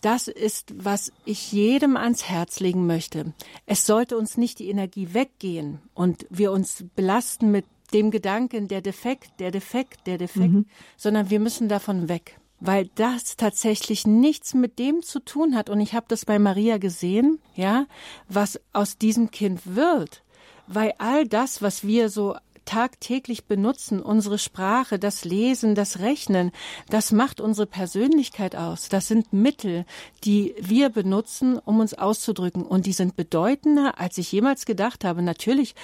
[0.00, 3.34] Das ist, was ich jedem ans Herz legen möchte.
[3.66, 7.64] Es sollte uns nicht die Energie weggehen und wir uns belasten mit
[7.94, 10.66] dem Gedanken, der Defekt, der Defekt, der Defekt, mhm.
[10.96, 15.70] sondern wir müssen davon weg, weil das tatsächlich nichts mit dem zu tun hat.
[15.70, 17.86] Und ich habe das bei Maria gesehen, ja,
[18.28, 20.22] was aus diesem Kind wird,
[20.66, 26.52] weil all das, was wir so tagtäglich benutzen, unsere Sprache, das Lesen, das Rechnen,
[26.88, 28.88] das macht unsere Persönlichkeit aus.
[28.88, 29.84] Das sind Mittel,
[30.24, 32.64] die wir benutzen, um uns auszudrücken.
[32.64, 35.22] Und die sind bedeutender, als ich jemals gedacht habe.
[35.22, 35.74] Natürlich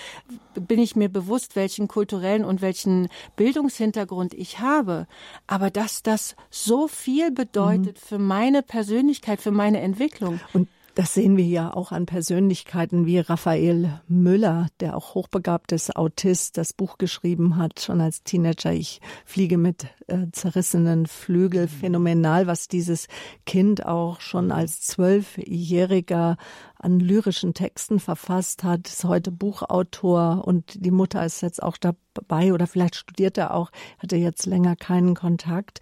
[0.54, 5.06] bin ich mir bewusst, welchen kulturellen und welchen Bildungshintergrund ich habe.
[5.46, 8.06] Aber dass das so viel bedeutet mhm.
[8.06, 10.40] für meine Persönlichkeit, für meine Entwicklung.
[10.52, 16.56] Und das sehen wir ja auch an Persönlichkeiten wie Raphael Müller, der auch hochbegabtes Autist
[16.56, 18.72] das Buch geschrieben hat, schon als Teenager.
[18.72, 21.68] Ich fliege mit äh, zerrissenen Flügel.
[21.68, 23.06] Phänomenal, was dieses
[23.46, 26.36] Kind auch schon als Zwölfjähriger
[26.80, 32.54] an lyrischen Texten verfasst hat, ist heute Buchautor und die Mutter ist jetzt auch dabei
[32.54, 35.80] oder vielleicht studiert er auch, hatte jetzt länger keinen Kontakt.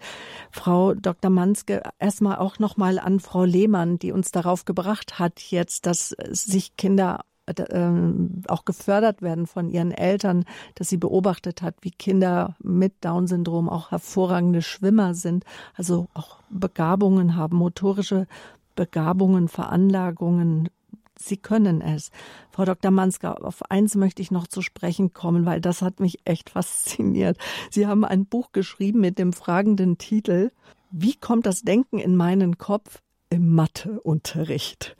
[0.51, 1.31] Frau Dr.
[1.31, 6.75] Manske, erstmal auch nochmal an Frau Lehmann, die uns darauf gebracht hat jetzt, dass sich
[6.77, 7.91] Kinder äh,
[8.47, 10.45] auch gefördert werden von ihren Eltern,
[10.75, 15.45] dass sie beobachtet hat, wie Kinder mit Down-Syndrom auch hervorragende Schwimmer sind,
[15.75, 18.27] also auch Begabungen haben, motorische
[18.75, 20.69] Begabungen, Veranlagungen,
[21.21, 22.11] Sie können es.
[22.49, 22.91] Frau Dr.
[22.91, 27.37] Manska, auf eins möchte ich noch zu sprechen kommen, weil das hat mich echt fasziniert.
[27.69, 30.51] Sie haben ein Buch geschrieben mit dem fragenden Titel
[30.91, 33.01] Wie kommt das Denken in meinen Kopf?
[33.29, 34.95] Im Matheunterricht.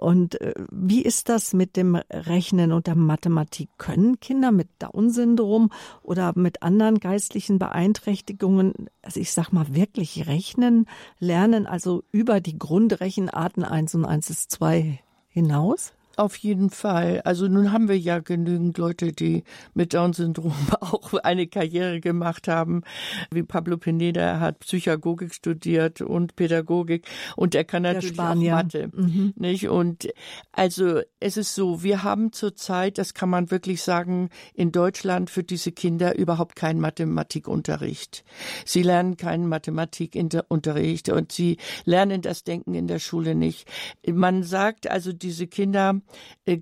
[0.00, 3.68] Und äh, wie ist das mit dem Rechnen und der Mathematik?
[3.78, 5.70] Können Kinder mit Down-Syndrom
[6.02, 10.86] oder mit anderen geistlichen Beeinträchtigungen, also ich sag mal, wirklich rechnen,
[11.18, 15.92] lernen, also über die Grundrechenarten 1 und 1 ist 2 hinaus?
[16.16, 17.20] Auf jeden Fall.
[17.24, 19.42] Also nun haben wir ja genügend Leute, die
[19.74, 22.82] mit Down-Syndrom auch eine Karriere gemacht haben.
[23.30, 27.06] Wie Pablo Pineda hat Psychagogik studiert und Pädagogik
[27.36, 29.32] und er kann natürlich auch Mathe, mhm.
[29.36, 29.68] nicht?
[29.68, 30.08] Und
[30.52, 35.42] also es ist so, wir haben zurzeit, das kann man wirklich sagen, in Deutschland für
[35.42, 38.24] diese Kinder überhaupt keinen Mathematikunterricht.
[38.64, 43.68] Sie lernen keinen Mathematikunterricht und sie lernen das Denken in der Schule nicht.
[44.06, 46.00] Man sagt also, diese Kinder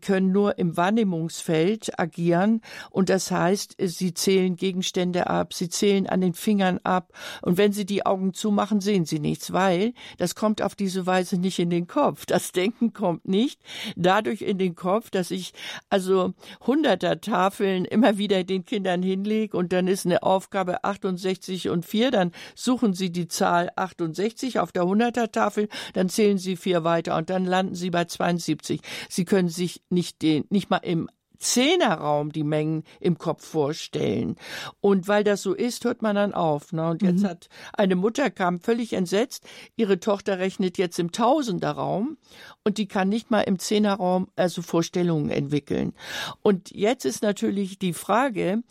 [0.01, 6.07] können nur im Wahrnehmungsfeld agieren und das heißt, äh, sie zählen Gegenstände ab, sie zählen
[6.07, 7.13] an den Fingern ab
[7.43, 11.39] und wenn sie die Augen zumachen, sehen sie nichts, weil das kommt auf diese Weise
[11.39, 12.27] nicht in den Kopf.
[12.27, 13.61] Das Denken kommt nicht
[13.97, 15.53] dadurch in den Kopf, dass ich
[15.91, 16.35] also
[16.67, 22.11] hunderter Tafeln immer wieder den Kindern hinlege und dann ist eine Aufgabe 68 und 4,
[22.11, 27.17] dann suchen sie die Zahl 68 auf der hunderter Tafel, dann zählen sie vier weiter
[27.17, 28.81] und dann landen sie bei 72.
[29.09, 31.09] Sie können sich nicht den, nicht mal im
[31.39, 34.37] Zehnerraum die Mengen im Kopf vorstellen.
[34.83, 36.75] Und weil das so ist, hört man dann auf.
[36.75, 36.91] Ne?
[36.91, 37.29] Und jetzt mhm.
[37.29, 39.47] hat eine Mutter kam völlig entsetzt.
[39.75, 42.19] Ihre Tochter rechnet jetzt im Tausenderraum
[42.63, 45.95] und die kann nicht mal im Zehnerraum also Vorstellungen entwickeln.
[46.43, 48.63] Und jetzt ist natürlich die Frage,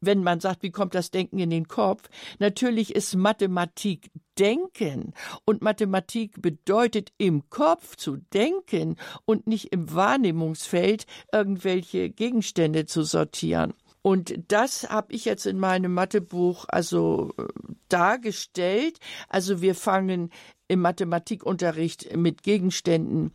[0.00, 2.08] wenn man sagt, wie kommt das Denken in den Kopf?
[2.38, 5.12] Natürlich ist Mathematik Denken.
[5.44, 8.96] Und Mathematik bedeutet im Kopf zu denken
[9.26, 13.74] und nicht im Wahrnehmungsfeld irgendwelche Gegenstände zu sortieren.
[14.02, 17.42] Und das habe ich jetzt in meinem Mathebuch also äh,
[17.88, 18.98] dargestellt.
[19.28, 20.30] Also wir fangen
[20.68, 23.32] im Mathematikunterricht mit Gegenständen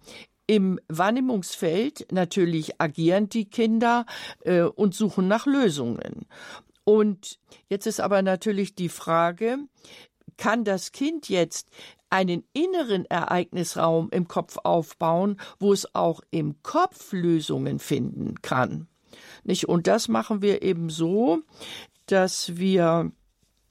[0.47, 4.05] im Wahrnehmungsfeld natürlich agieren die Kinder
[4.41, 6.25] äh, und suchen nach Lösungen.
[6.83, 9.57] Und jetzt ist aber natürlich die Frage,
[10.37, 11.69] kann das Kind jetzt
[12.09, 18.87] einen inneren Ereignisraum im Kopf aufbauen, wo es auch im Kopf Lösungen finden kann?
[19.43, 19.65] Nicht?
[19.67, 21.41] Und das machen wir eben so,
[22.05, 23.11] dass wir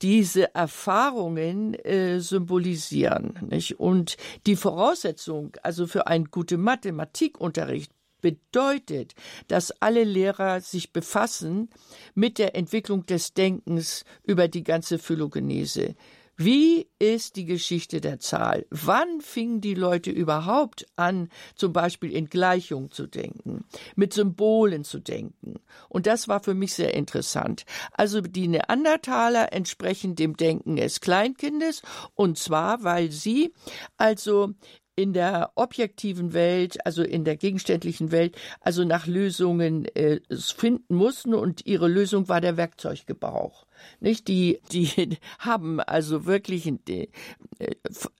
[0.02, 3.38] diese Erfahrungen äh, symbolisieren.
[3.48, 3.78] Nicht?
[3.80, 4.16] Und
[4.46, 9.14] die Voraussetzung, also für einen guten Mathematikunterricht, bedeutet,
[9.48, 11.68] dass alle Lehrer sich befassen
[12.14, 15.94] mit der Entwicklung des Denkens über die ganze Phylogenese.
[16.36, 18.66] Wie ist die Geschichte der Zahl?
[18.70, 23.64] Wann fingen die Leute überhaupt an, zum Beispiel in Gleichung zu denken,
[23.94, 25.60] mit Symbolen zu denken?
[25.88, 27.64] Und das war für mich sehr interessant.
[27.92, 31.82] Also die Neandertaler entsprechen dem Denken des Kleinkindes,
[32.14, 33.52] und zwar, weil sie
[33.96, 34.54] also
[34.96, 41.34] in der objektiven Welt, also in der gegenständlichen Welt, also nach Lösungen äh, finden mussten
[41.34, 43.66] und ihre Lösung war der Werkzeuggebrauch.
[44.00, 47.08] Nicht die, die haben also wirklich äh,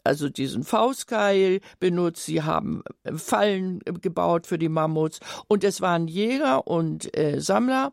[0.02, 2.82] also diesen Faustkeil benutzt, sie haben
[3.16, 5.20] Fallen gebaut für die Mammuts.
[5.48, 7.92] Und es waren Jäger und äh, Sammler.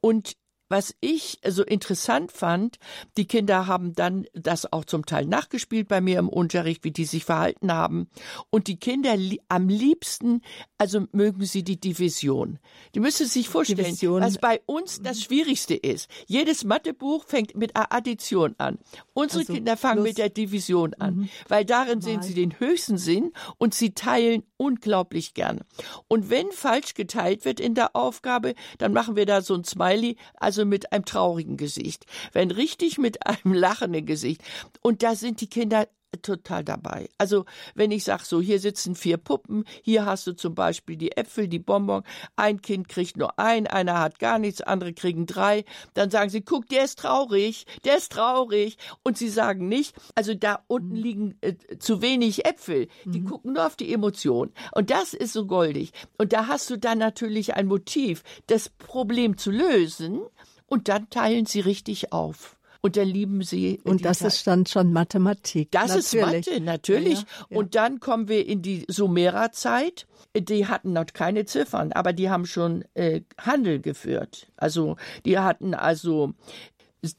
[0.00, 0.36] Und
[0.72, 2.78] was ich so interessant fand,
[3.18, 7.04] die Kinder haben dann das auch zum Teil nachgespielt bei mir im Unterricht, wie die
[7.04, 8.08] sich verhalten haben.
[8.48, 9.14] Und die Kinder
[9.48, 10.40] am liebsten,
[10.82, 12.58] also mögen sie die Division.
[12.96, 14.20] Die müssen sich vorstellen, Division.
[14.20, 16.10] was bei uns das Schwierigste ist.
[16.26, 18.78] Jedes Mathebuch fängt mit Addition an.
[19.14, 21.28] Unsere also Kinder fangen mit der Division an, mhm.
[21.46, 22.02] weil darin Mal.
[22.02, 25.60] sehen sie den höchsten Sinn und sie teilen unglaublich gerne.
[26.08, 30.16] Und wenn falsch geteilt wird in der Aufgabe, dann machen wir da so ein Smiley,
[30.34, 34.42] also mit einem traurigen Gesicht, wenn richtig mit einem lachenden Gesicht.
[34.80, 35.86] Und da sind die Kinder
[36.20, 37.08] total dabei.
[37.18, 37.44] Also
[37.74, 41.48] wenn ich sage, so hier sitzen vier Puppen, hier hast du zum Beispiel die Äpfel,
[41.48, 42.02] die Bonbon,
[42.36, 46.42] ein Kind kriegt nur ein, einer hat gar nichts, andere kriegen drei, dann sagen sie,
[46.42, 51.02] guck, der ist traurig, der ist traurig und sie sagen nicht, also da unten mhm.
[51.02, 53.28] liegen äh, zu wenig Äpfel, die mhm.
[53.28, 56.98] gucken nur auf die Emotion und das ist so goldig und da hast du dann
[56.98, 60.20] natürlich ein Motiv, das Problem zu lösen
[60.66, 62.56] und dann teilen sie richtig auf.
[62.84, 63.80] Und dann lieben sie.
[63.84, 65.70] Und das ist dann schon Mathematik.
[65.70, 66.46] Das natürlich.
[66.46, 67.20] ist Mathe, natürlich.
[67.20, 67.56] Ja, ja.
[67.58, 70.06] Und dann kommen wir in die Sumererzeit.
[70.36, 74.48] Die hatten noch keine Ziffern, aber die haben schon äh, Handel geführt.
[74.56, 76.32] Also die hatten also,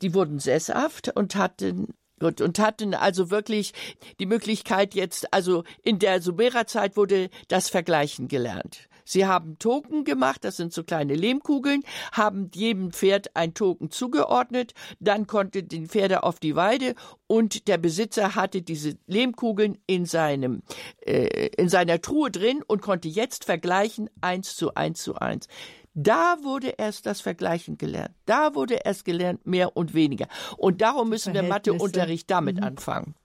[0.02, 3.74] die wurden sesshaft und hatten Gut, und hatten also wirklich
[4.20, 8.88] die Möglichkeit jetzt, also in der Sumererzeit wurde das Vergleichen gelernt.
[9.06, 14.74] Sie haben Token gemacht, das sind so kleine Lehmkugeln, haben jedem Pferd ein Token zugeordnet,
[15.00, 16.96] dann konnte den Pferde auf die Weide
[17.28, 20.64] und der Besitzer hatte diese Lehmkugeln in seinem
[21.06, 25.48] äh, in seiner Truhe drin und konnte jetzt vergleichen eins zu eins zu eins.
[25.96, 28.16] Da wurde erst das Vergleichen gelernt.
[28.26, 30.28] Da wurde erst gelernt, mehr und weniger.
[30.58, 32.64] Und darum müssen wir Matheunterricht damit mhm.
[32.64, 33.16] anfangen.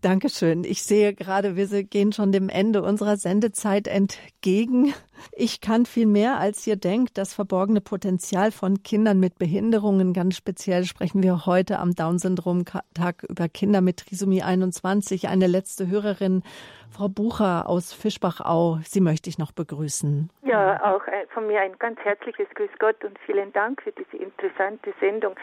[0.00, 0.62] Dankeschön.
[0.62, 4.94] Ich sehe gerade, wir gehen schon dem Ende unserer Sendezeit entgegen.
[5.32, 7.18] Ich kann viel mehr, als ihr denkt.
[7.18, 10.12] Das verborgene Potenzial von Kindern mit Behinderungen.
[10.12, 15.28] Ganz speziell sprechen wir heute am Down-Syndrom-Tag über Kinder mit Trisomie 21.
[15.28, 16.44] Eine letzte Hörerin,
[16.90, 18.78] Frau Bucher aus Fischbachau.
[18.84, 20.30] Sie möchte ich noch begrüßen.
[20.44, 24.22] Ja, auch äh, von mir ein ganz herzliches Grüß Gott und vielen Dank für diese
[24.22, 25.34] interessante Sendung.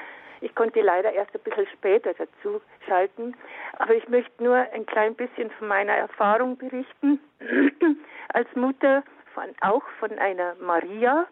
[0.46, 3.36] Ich konnte leider erst ein bisschen später dazu schalten,
[3.80, 7.20] aber ich möchte nur ein klein bisschen von meiner Erfahrung berichten.
[8.30, 11.26] Als Mutter von, auch von einer Maria,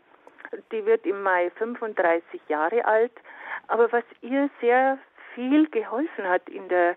[0.72, 3.12] die wird im Mai 35 Jahre alt,
[3.68, 4.98] aber was ihr sehr
[5.36, 6.96] viel geholfen hat in der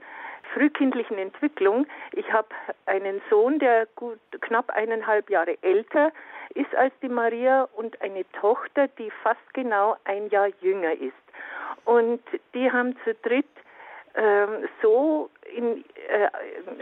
[0.55, 1.87] frühkindlichen Entwicklung.
[2.12, 2.49] Ich habe
[2.87, 6.12] einen Sohn, der gut knapp eineinhalb Jahre älter
[6.55, 11.26] ist als die Maria und eine Tochter, die fast genau ein Jahr jünger ist.
[11.84, 12.22] Und
[12.55, 13.47] die haben zu dritt
[14.14, 16.28] ähm, so in, äh,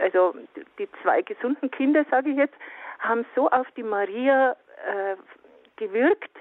[0.01, 0.35] also
[0.79, 2.55] die zwei gesunden Kinder, sage ich jetzt,
[2.99, 4.55] haben so auf die Maria
[4.87, 5.15] äh,
[5.75, 6.31] gewirkt.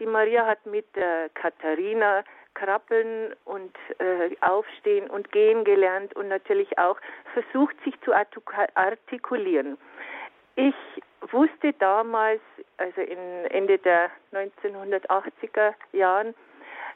[0.00, 6.78] Die Maria hat mit äh, Katharina krabbeln und äh, aufstehen und gehen gelernt und natürlich
[6.78, 6.98] auch
[7.32, 9.76] versucht, sich zu artikulieren.
[10.56, 10.74] Ich
[11.32, 12.40] wusste damals,
[12.76, 13.18] also in
[13.50, 16.34] Ende der 1980er Jahren,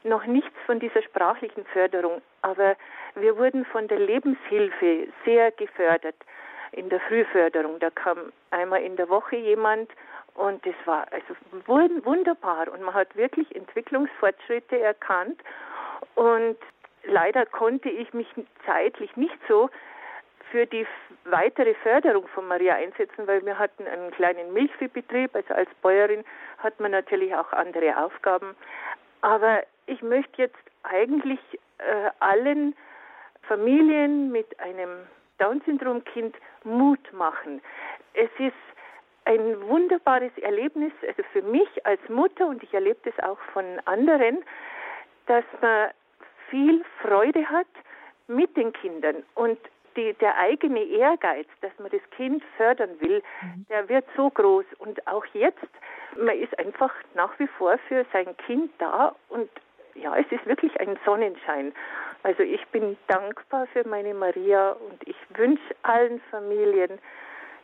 [0.03, 2.75] noch nichts von dieser sprachlichen Förderung, aber
[3.15, 6.15] wir wurden von der Lebenshilfe sehr gefördert
[6.71, 7.79] in der Frühförderung.
[7.79, 9.89] Da kam einmal in der Woche jemand
[10.35, 11.35] und das war also
[12.05, 15.41] wunderbar und man hat wirklich Entwicklungsfortschritte erkannt
[16.15, 16.57] und
[17.03, 18.27] leider konnte ich mich
[18.65, 19.69] zeitlich nicht so
[20.51, 20.85] für die
[21.25, 26.23] weitere Förderung von Maria einsetzen, weil wir hatten einen kleinen Milchviehbetrieb, also als Bäuerin
[26.57, 28.55] hat man natürlich auch andere Aufgaben.
[29.21, 31.39] Aber ich möchte jetzt eigentlich
[31.79, 32.75] äh, allen
[33.43, 35.07] Familien mit einem
[35.39, 37.61] Down-Syndrom-Kind Mut machen.
[38.13, 38.53] Es ist
[39.25, 44.43] ein wunderbares Erlebnis, also für mich als Mutter und ich erlebe das auch von anderen,
[45.27, 45.89] dass man
[46.49, 47.67] viel Freude hat
[48.27, 49.23] mit den Kindern.
[49.35, 49.59] Und
[49.95, 53.65] die, der eigene Ehrgeiz, dass man das Kind fördern will, mhm.
[53.69, 54.65] der wird so groß.
[54.77, 55.67] Und auch jetzt,
[56.15, 59.49] man ist einfach nach wie vor für sein Kind da und
[60.01, 61.73] ja, es ist wirklich ein Sonnenschein.
[62.23, 66.99] Also ich bin dankbar für meine Maria und ich wünsche allen Familien,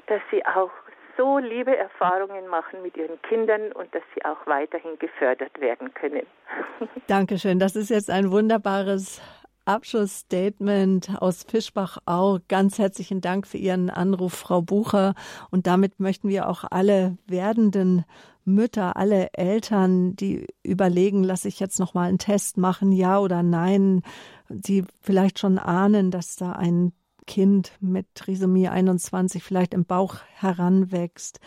[0.07, 0.71] dass sie auch
[1.17, 6.25] so liebe Erfahrungen machen mit ihren Kindern und dass sie auch weiterhin gefördert werden können.
[7.07, 7.59] Dankeschön.
[7.59, 9.21] Das ist jetzt ein wunderbares
[9.65, 12.39] Abschlussstatement aus Fischbach-Au.
[12.47, 15.15] Ganz herzlichen Dank für Ihren Anruf, Frau Bucher.
[15.49, 18.05] Und damit möchten wir auch alle werdenden
[18.45, 23.43] Mütter, alle Eltern, die überlegen, lasse ich jetzt noch mal einen Test machen, ja oder
[23.43, 24.01] nein,
[24.49, 26.93] die vielleicht schon ahnen, dass da ein
[27.27, 31.39] Kind mit Trisomie 21 vielleicht im Bauch heranwächst.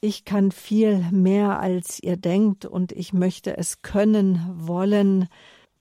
[0.00, 5.28] Ich kann viel mehr, als ihr denkt, und ich möchte es können, wollen.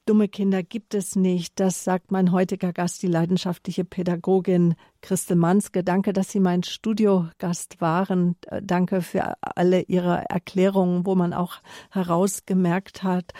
[0.08, 1.60] Dumme Kinder gibt es nicht.
[1.60, 5.84] Das sagt mein heutiger Gast, die leidenschaftliche Pädagogin Christel Manske.
[5.84, 8.38] Danke, dass Sie mein Studiogast waren.
[8.64, 11.58] Danke für alle Ihre Erklärungen, wo man auch
[11.92, 13.34] herausgemerkt hat,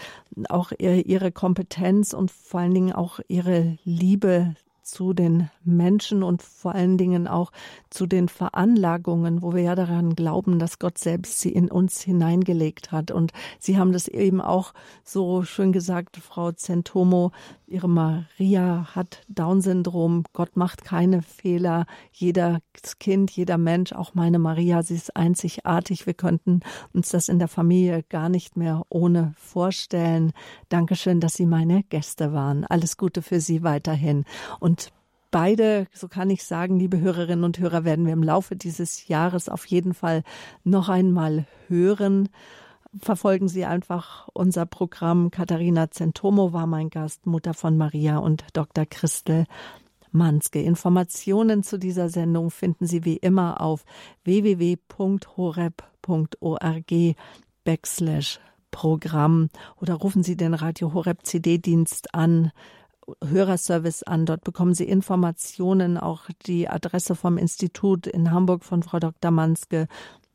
[0.50, 4.54] auch Ihre Kompetenz und vor allen Dingen auch Ihre Liebe
[4.88, 7.52] zu den Menschen und vor allen Dingen auch
[7.90, 12.90] zu den Veranlagungen, wo wir ja daran glauben, dass Gott selbst sie in uns hineingelegt
[12.90, 13.10] hat.
[13.10, 14.72] Und Sie haben das eben auch
[15.04, 17.32] so schön gesagt, Frau Zentomo,
[17.66, 20.24] Ihre Maria hat Down-Syndrom.
[20.32, 21.84] Gott macht keine Fehler.
[22.12, 22.60] Jeder
[22.98, 26.06] Kind, jeder Mensch, auch meine Maria, sie ist einzigartig.
[26.06, 26.60] Wir könnten
[26.94, 30.32] uns das in der Familie gar nicht mehr ohne vorstellen.
[30.70, 32.64] Dankeschön, dass Sie meine Gäste waren.
[32.64, 34.24] Alles Gute für Sie weiterhin.
[34.60, 34.77] Und
[35.30, 39.48] Beide, so kann ich sagen, liebe Hörerinnen und Hörer, werden wir im Laufe dieses Jahres
[39.50, 40.22] auf jeden Fall
[40.64, 42.30] noch einmal hören.
[42.98, 45.30] Verfolgen Sie einfach unser Programm.
[45.30, 48.86] Katharina Zentomo war mein Gast, Mutter von Maria und Dr.
[48.86, 49.44] Christel
[50.10, 50.62] Manske.
[50.62, 53.84] Informationen zu dieser Sendung finden Sie wie immer auf
[54.24, 55.74] www.horeb.org
[57.64, 59.48] backslash Programm
[59.80, 62.52] oder rufen Sie den Radio Horeb CD-Dienst an
[63.24, 64.26] Hörerservice an.
[64.26, 69.30] Dort bekommen Sie Informationen, auch die Adresse vom Institut in Hamburg von Frau Dr.
[69.30, 69.88] Manske.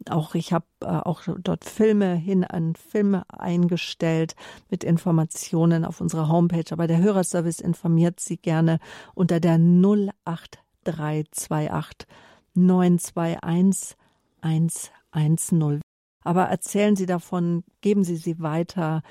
[0.09, 4.35] Auch ich habe äh, auch dort Filme hin an Filme eingestellt
[4.69, 6.65] mit Informationen auf unserer Homepage.
[6.71, 8.79] Aber der Hörerservice informiert Sie gerne
[9.15, 12.07] unter der 08328
[12.55, 13.97] 921
[14.31, 15.81] 110.
[16.23, 19.03] Aber erzählen Sie davon, geben Sie sie weiter.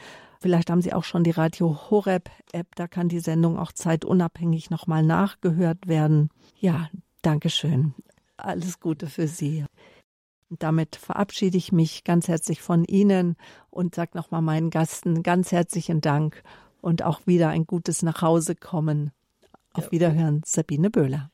[0.42, 4.70] Vielleicht haben Sie auch schon die Radio Horeb App, da kann die Sendung auch zeitunabhängig
[4.70, 6.30] nochmal nachgehört werden.
[6.58, 6.90] Ja,
[7.22, 7.94] Dankeschön.
[8.36, 9.64] Alles Gute für Sie.
[10.50, 13.36] damit verabschiede ich mich ganz herzlich von Ihnen
[13.70, 16.42] und sage nochmal meinen Gasten ganz herzlichen Dank
[16.82, 19.12] und auch wieder ein gutes Nachhausekommen.
[19.72, 21.31] Auf Wiederhören, Sabine Böhler.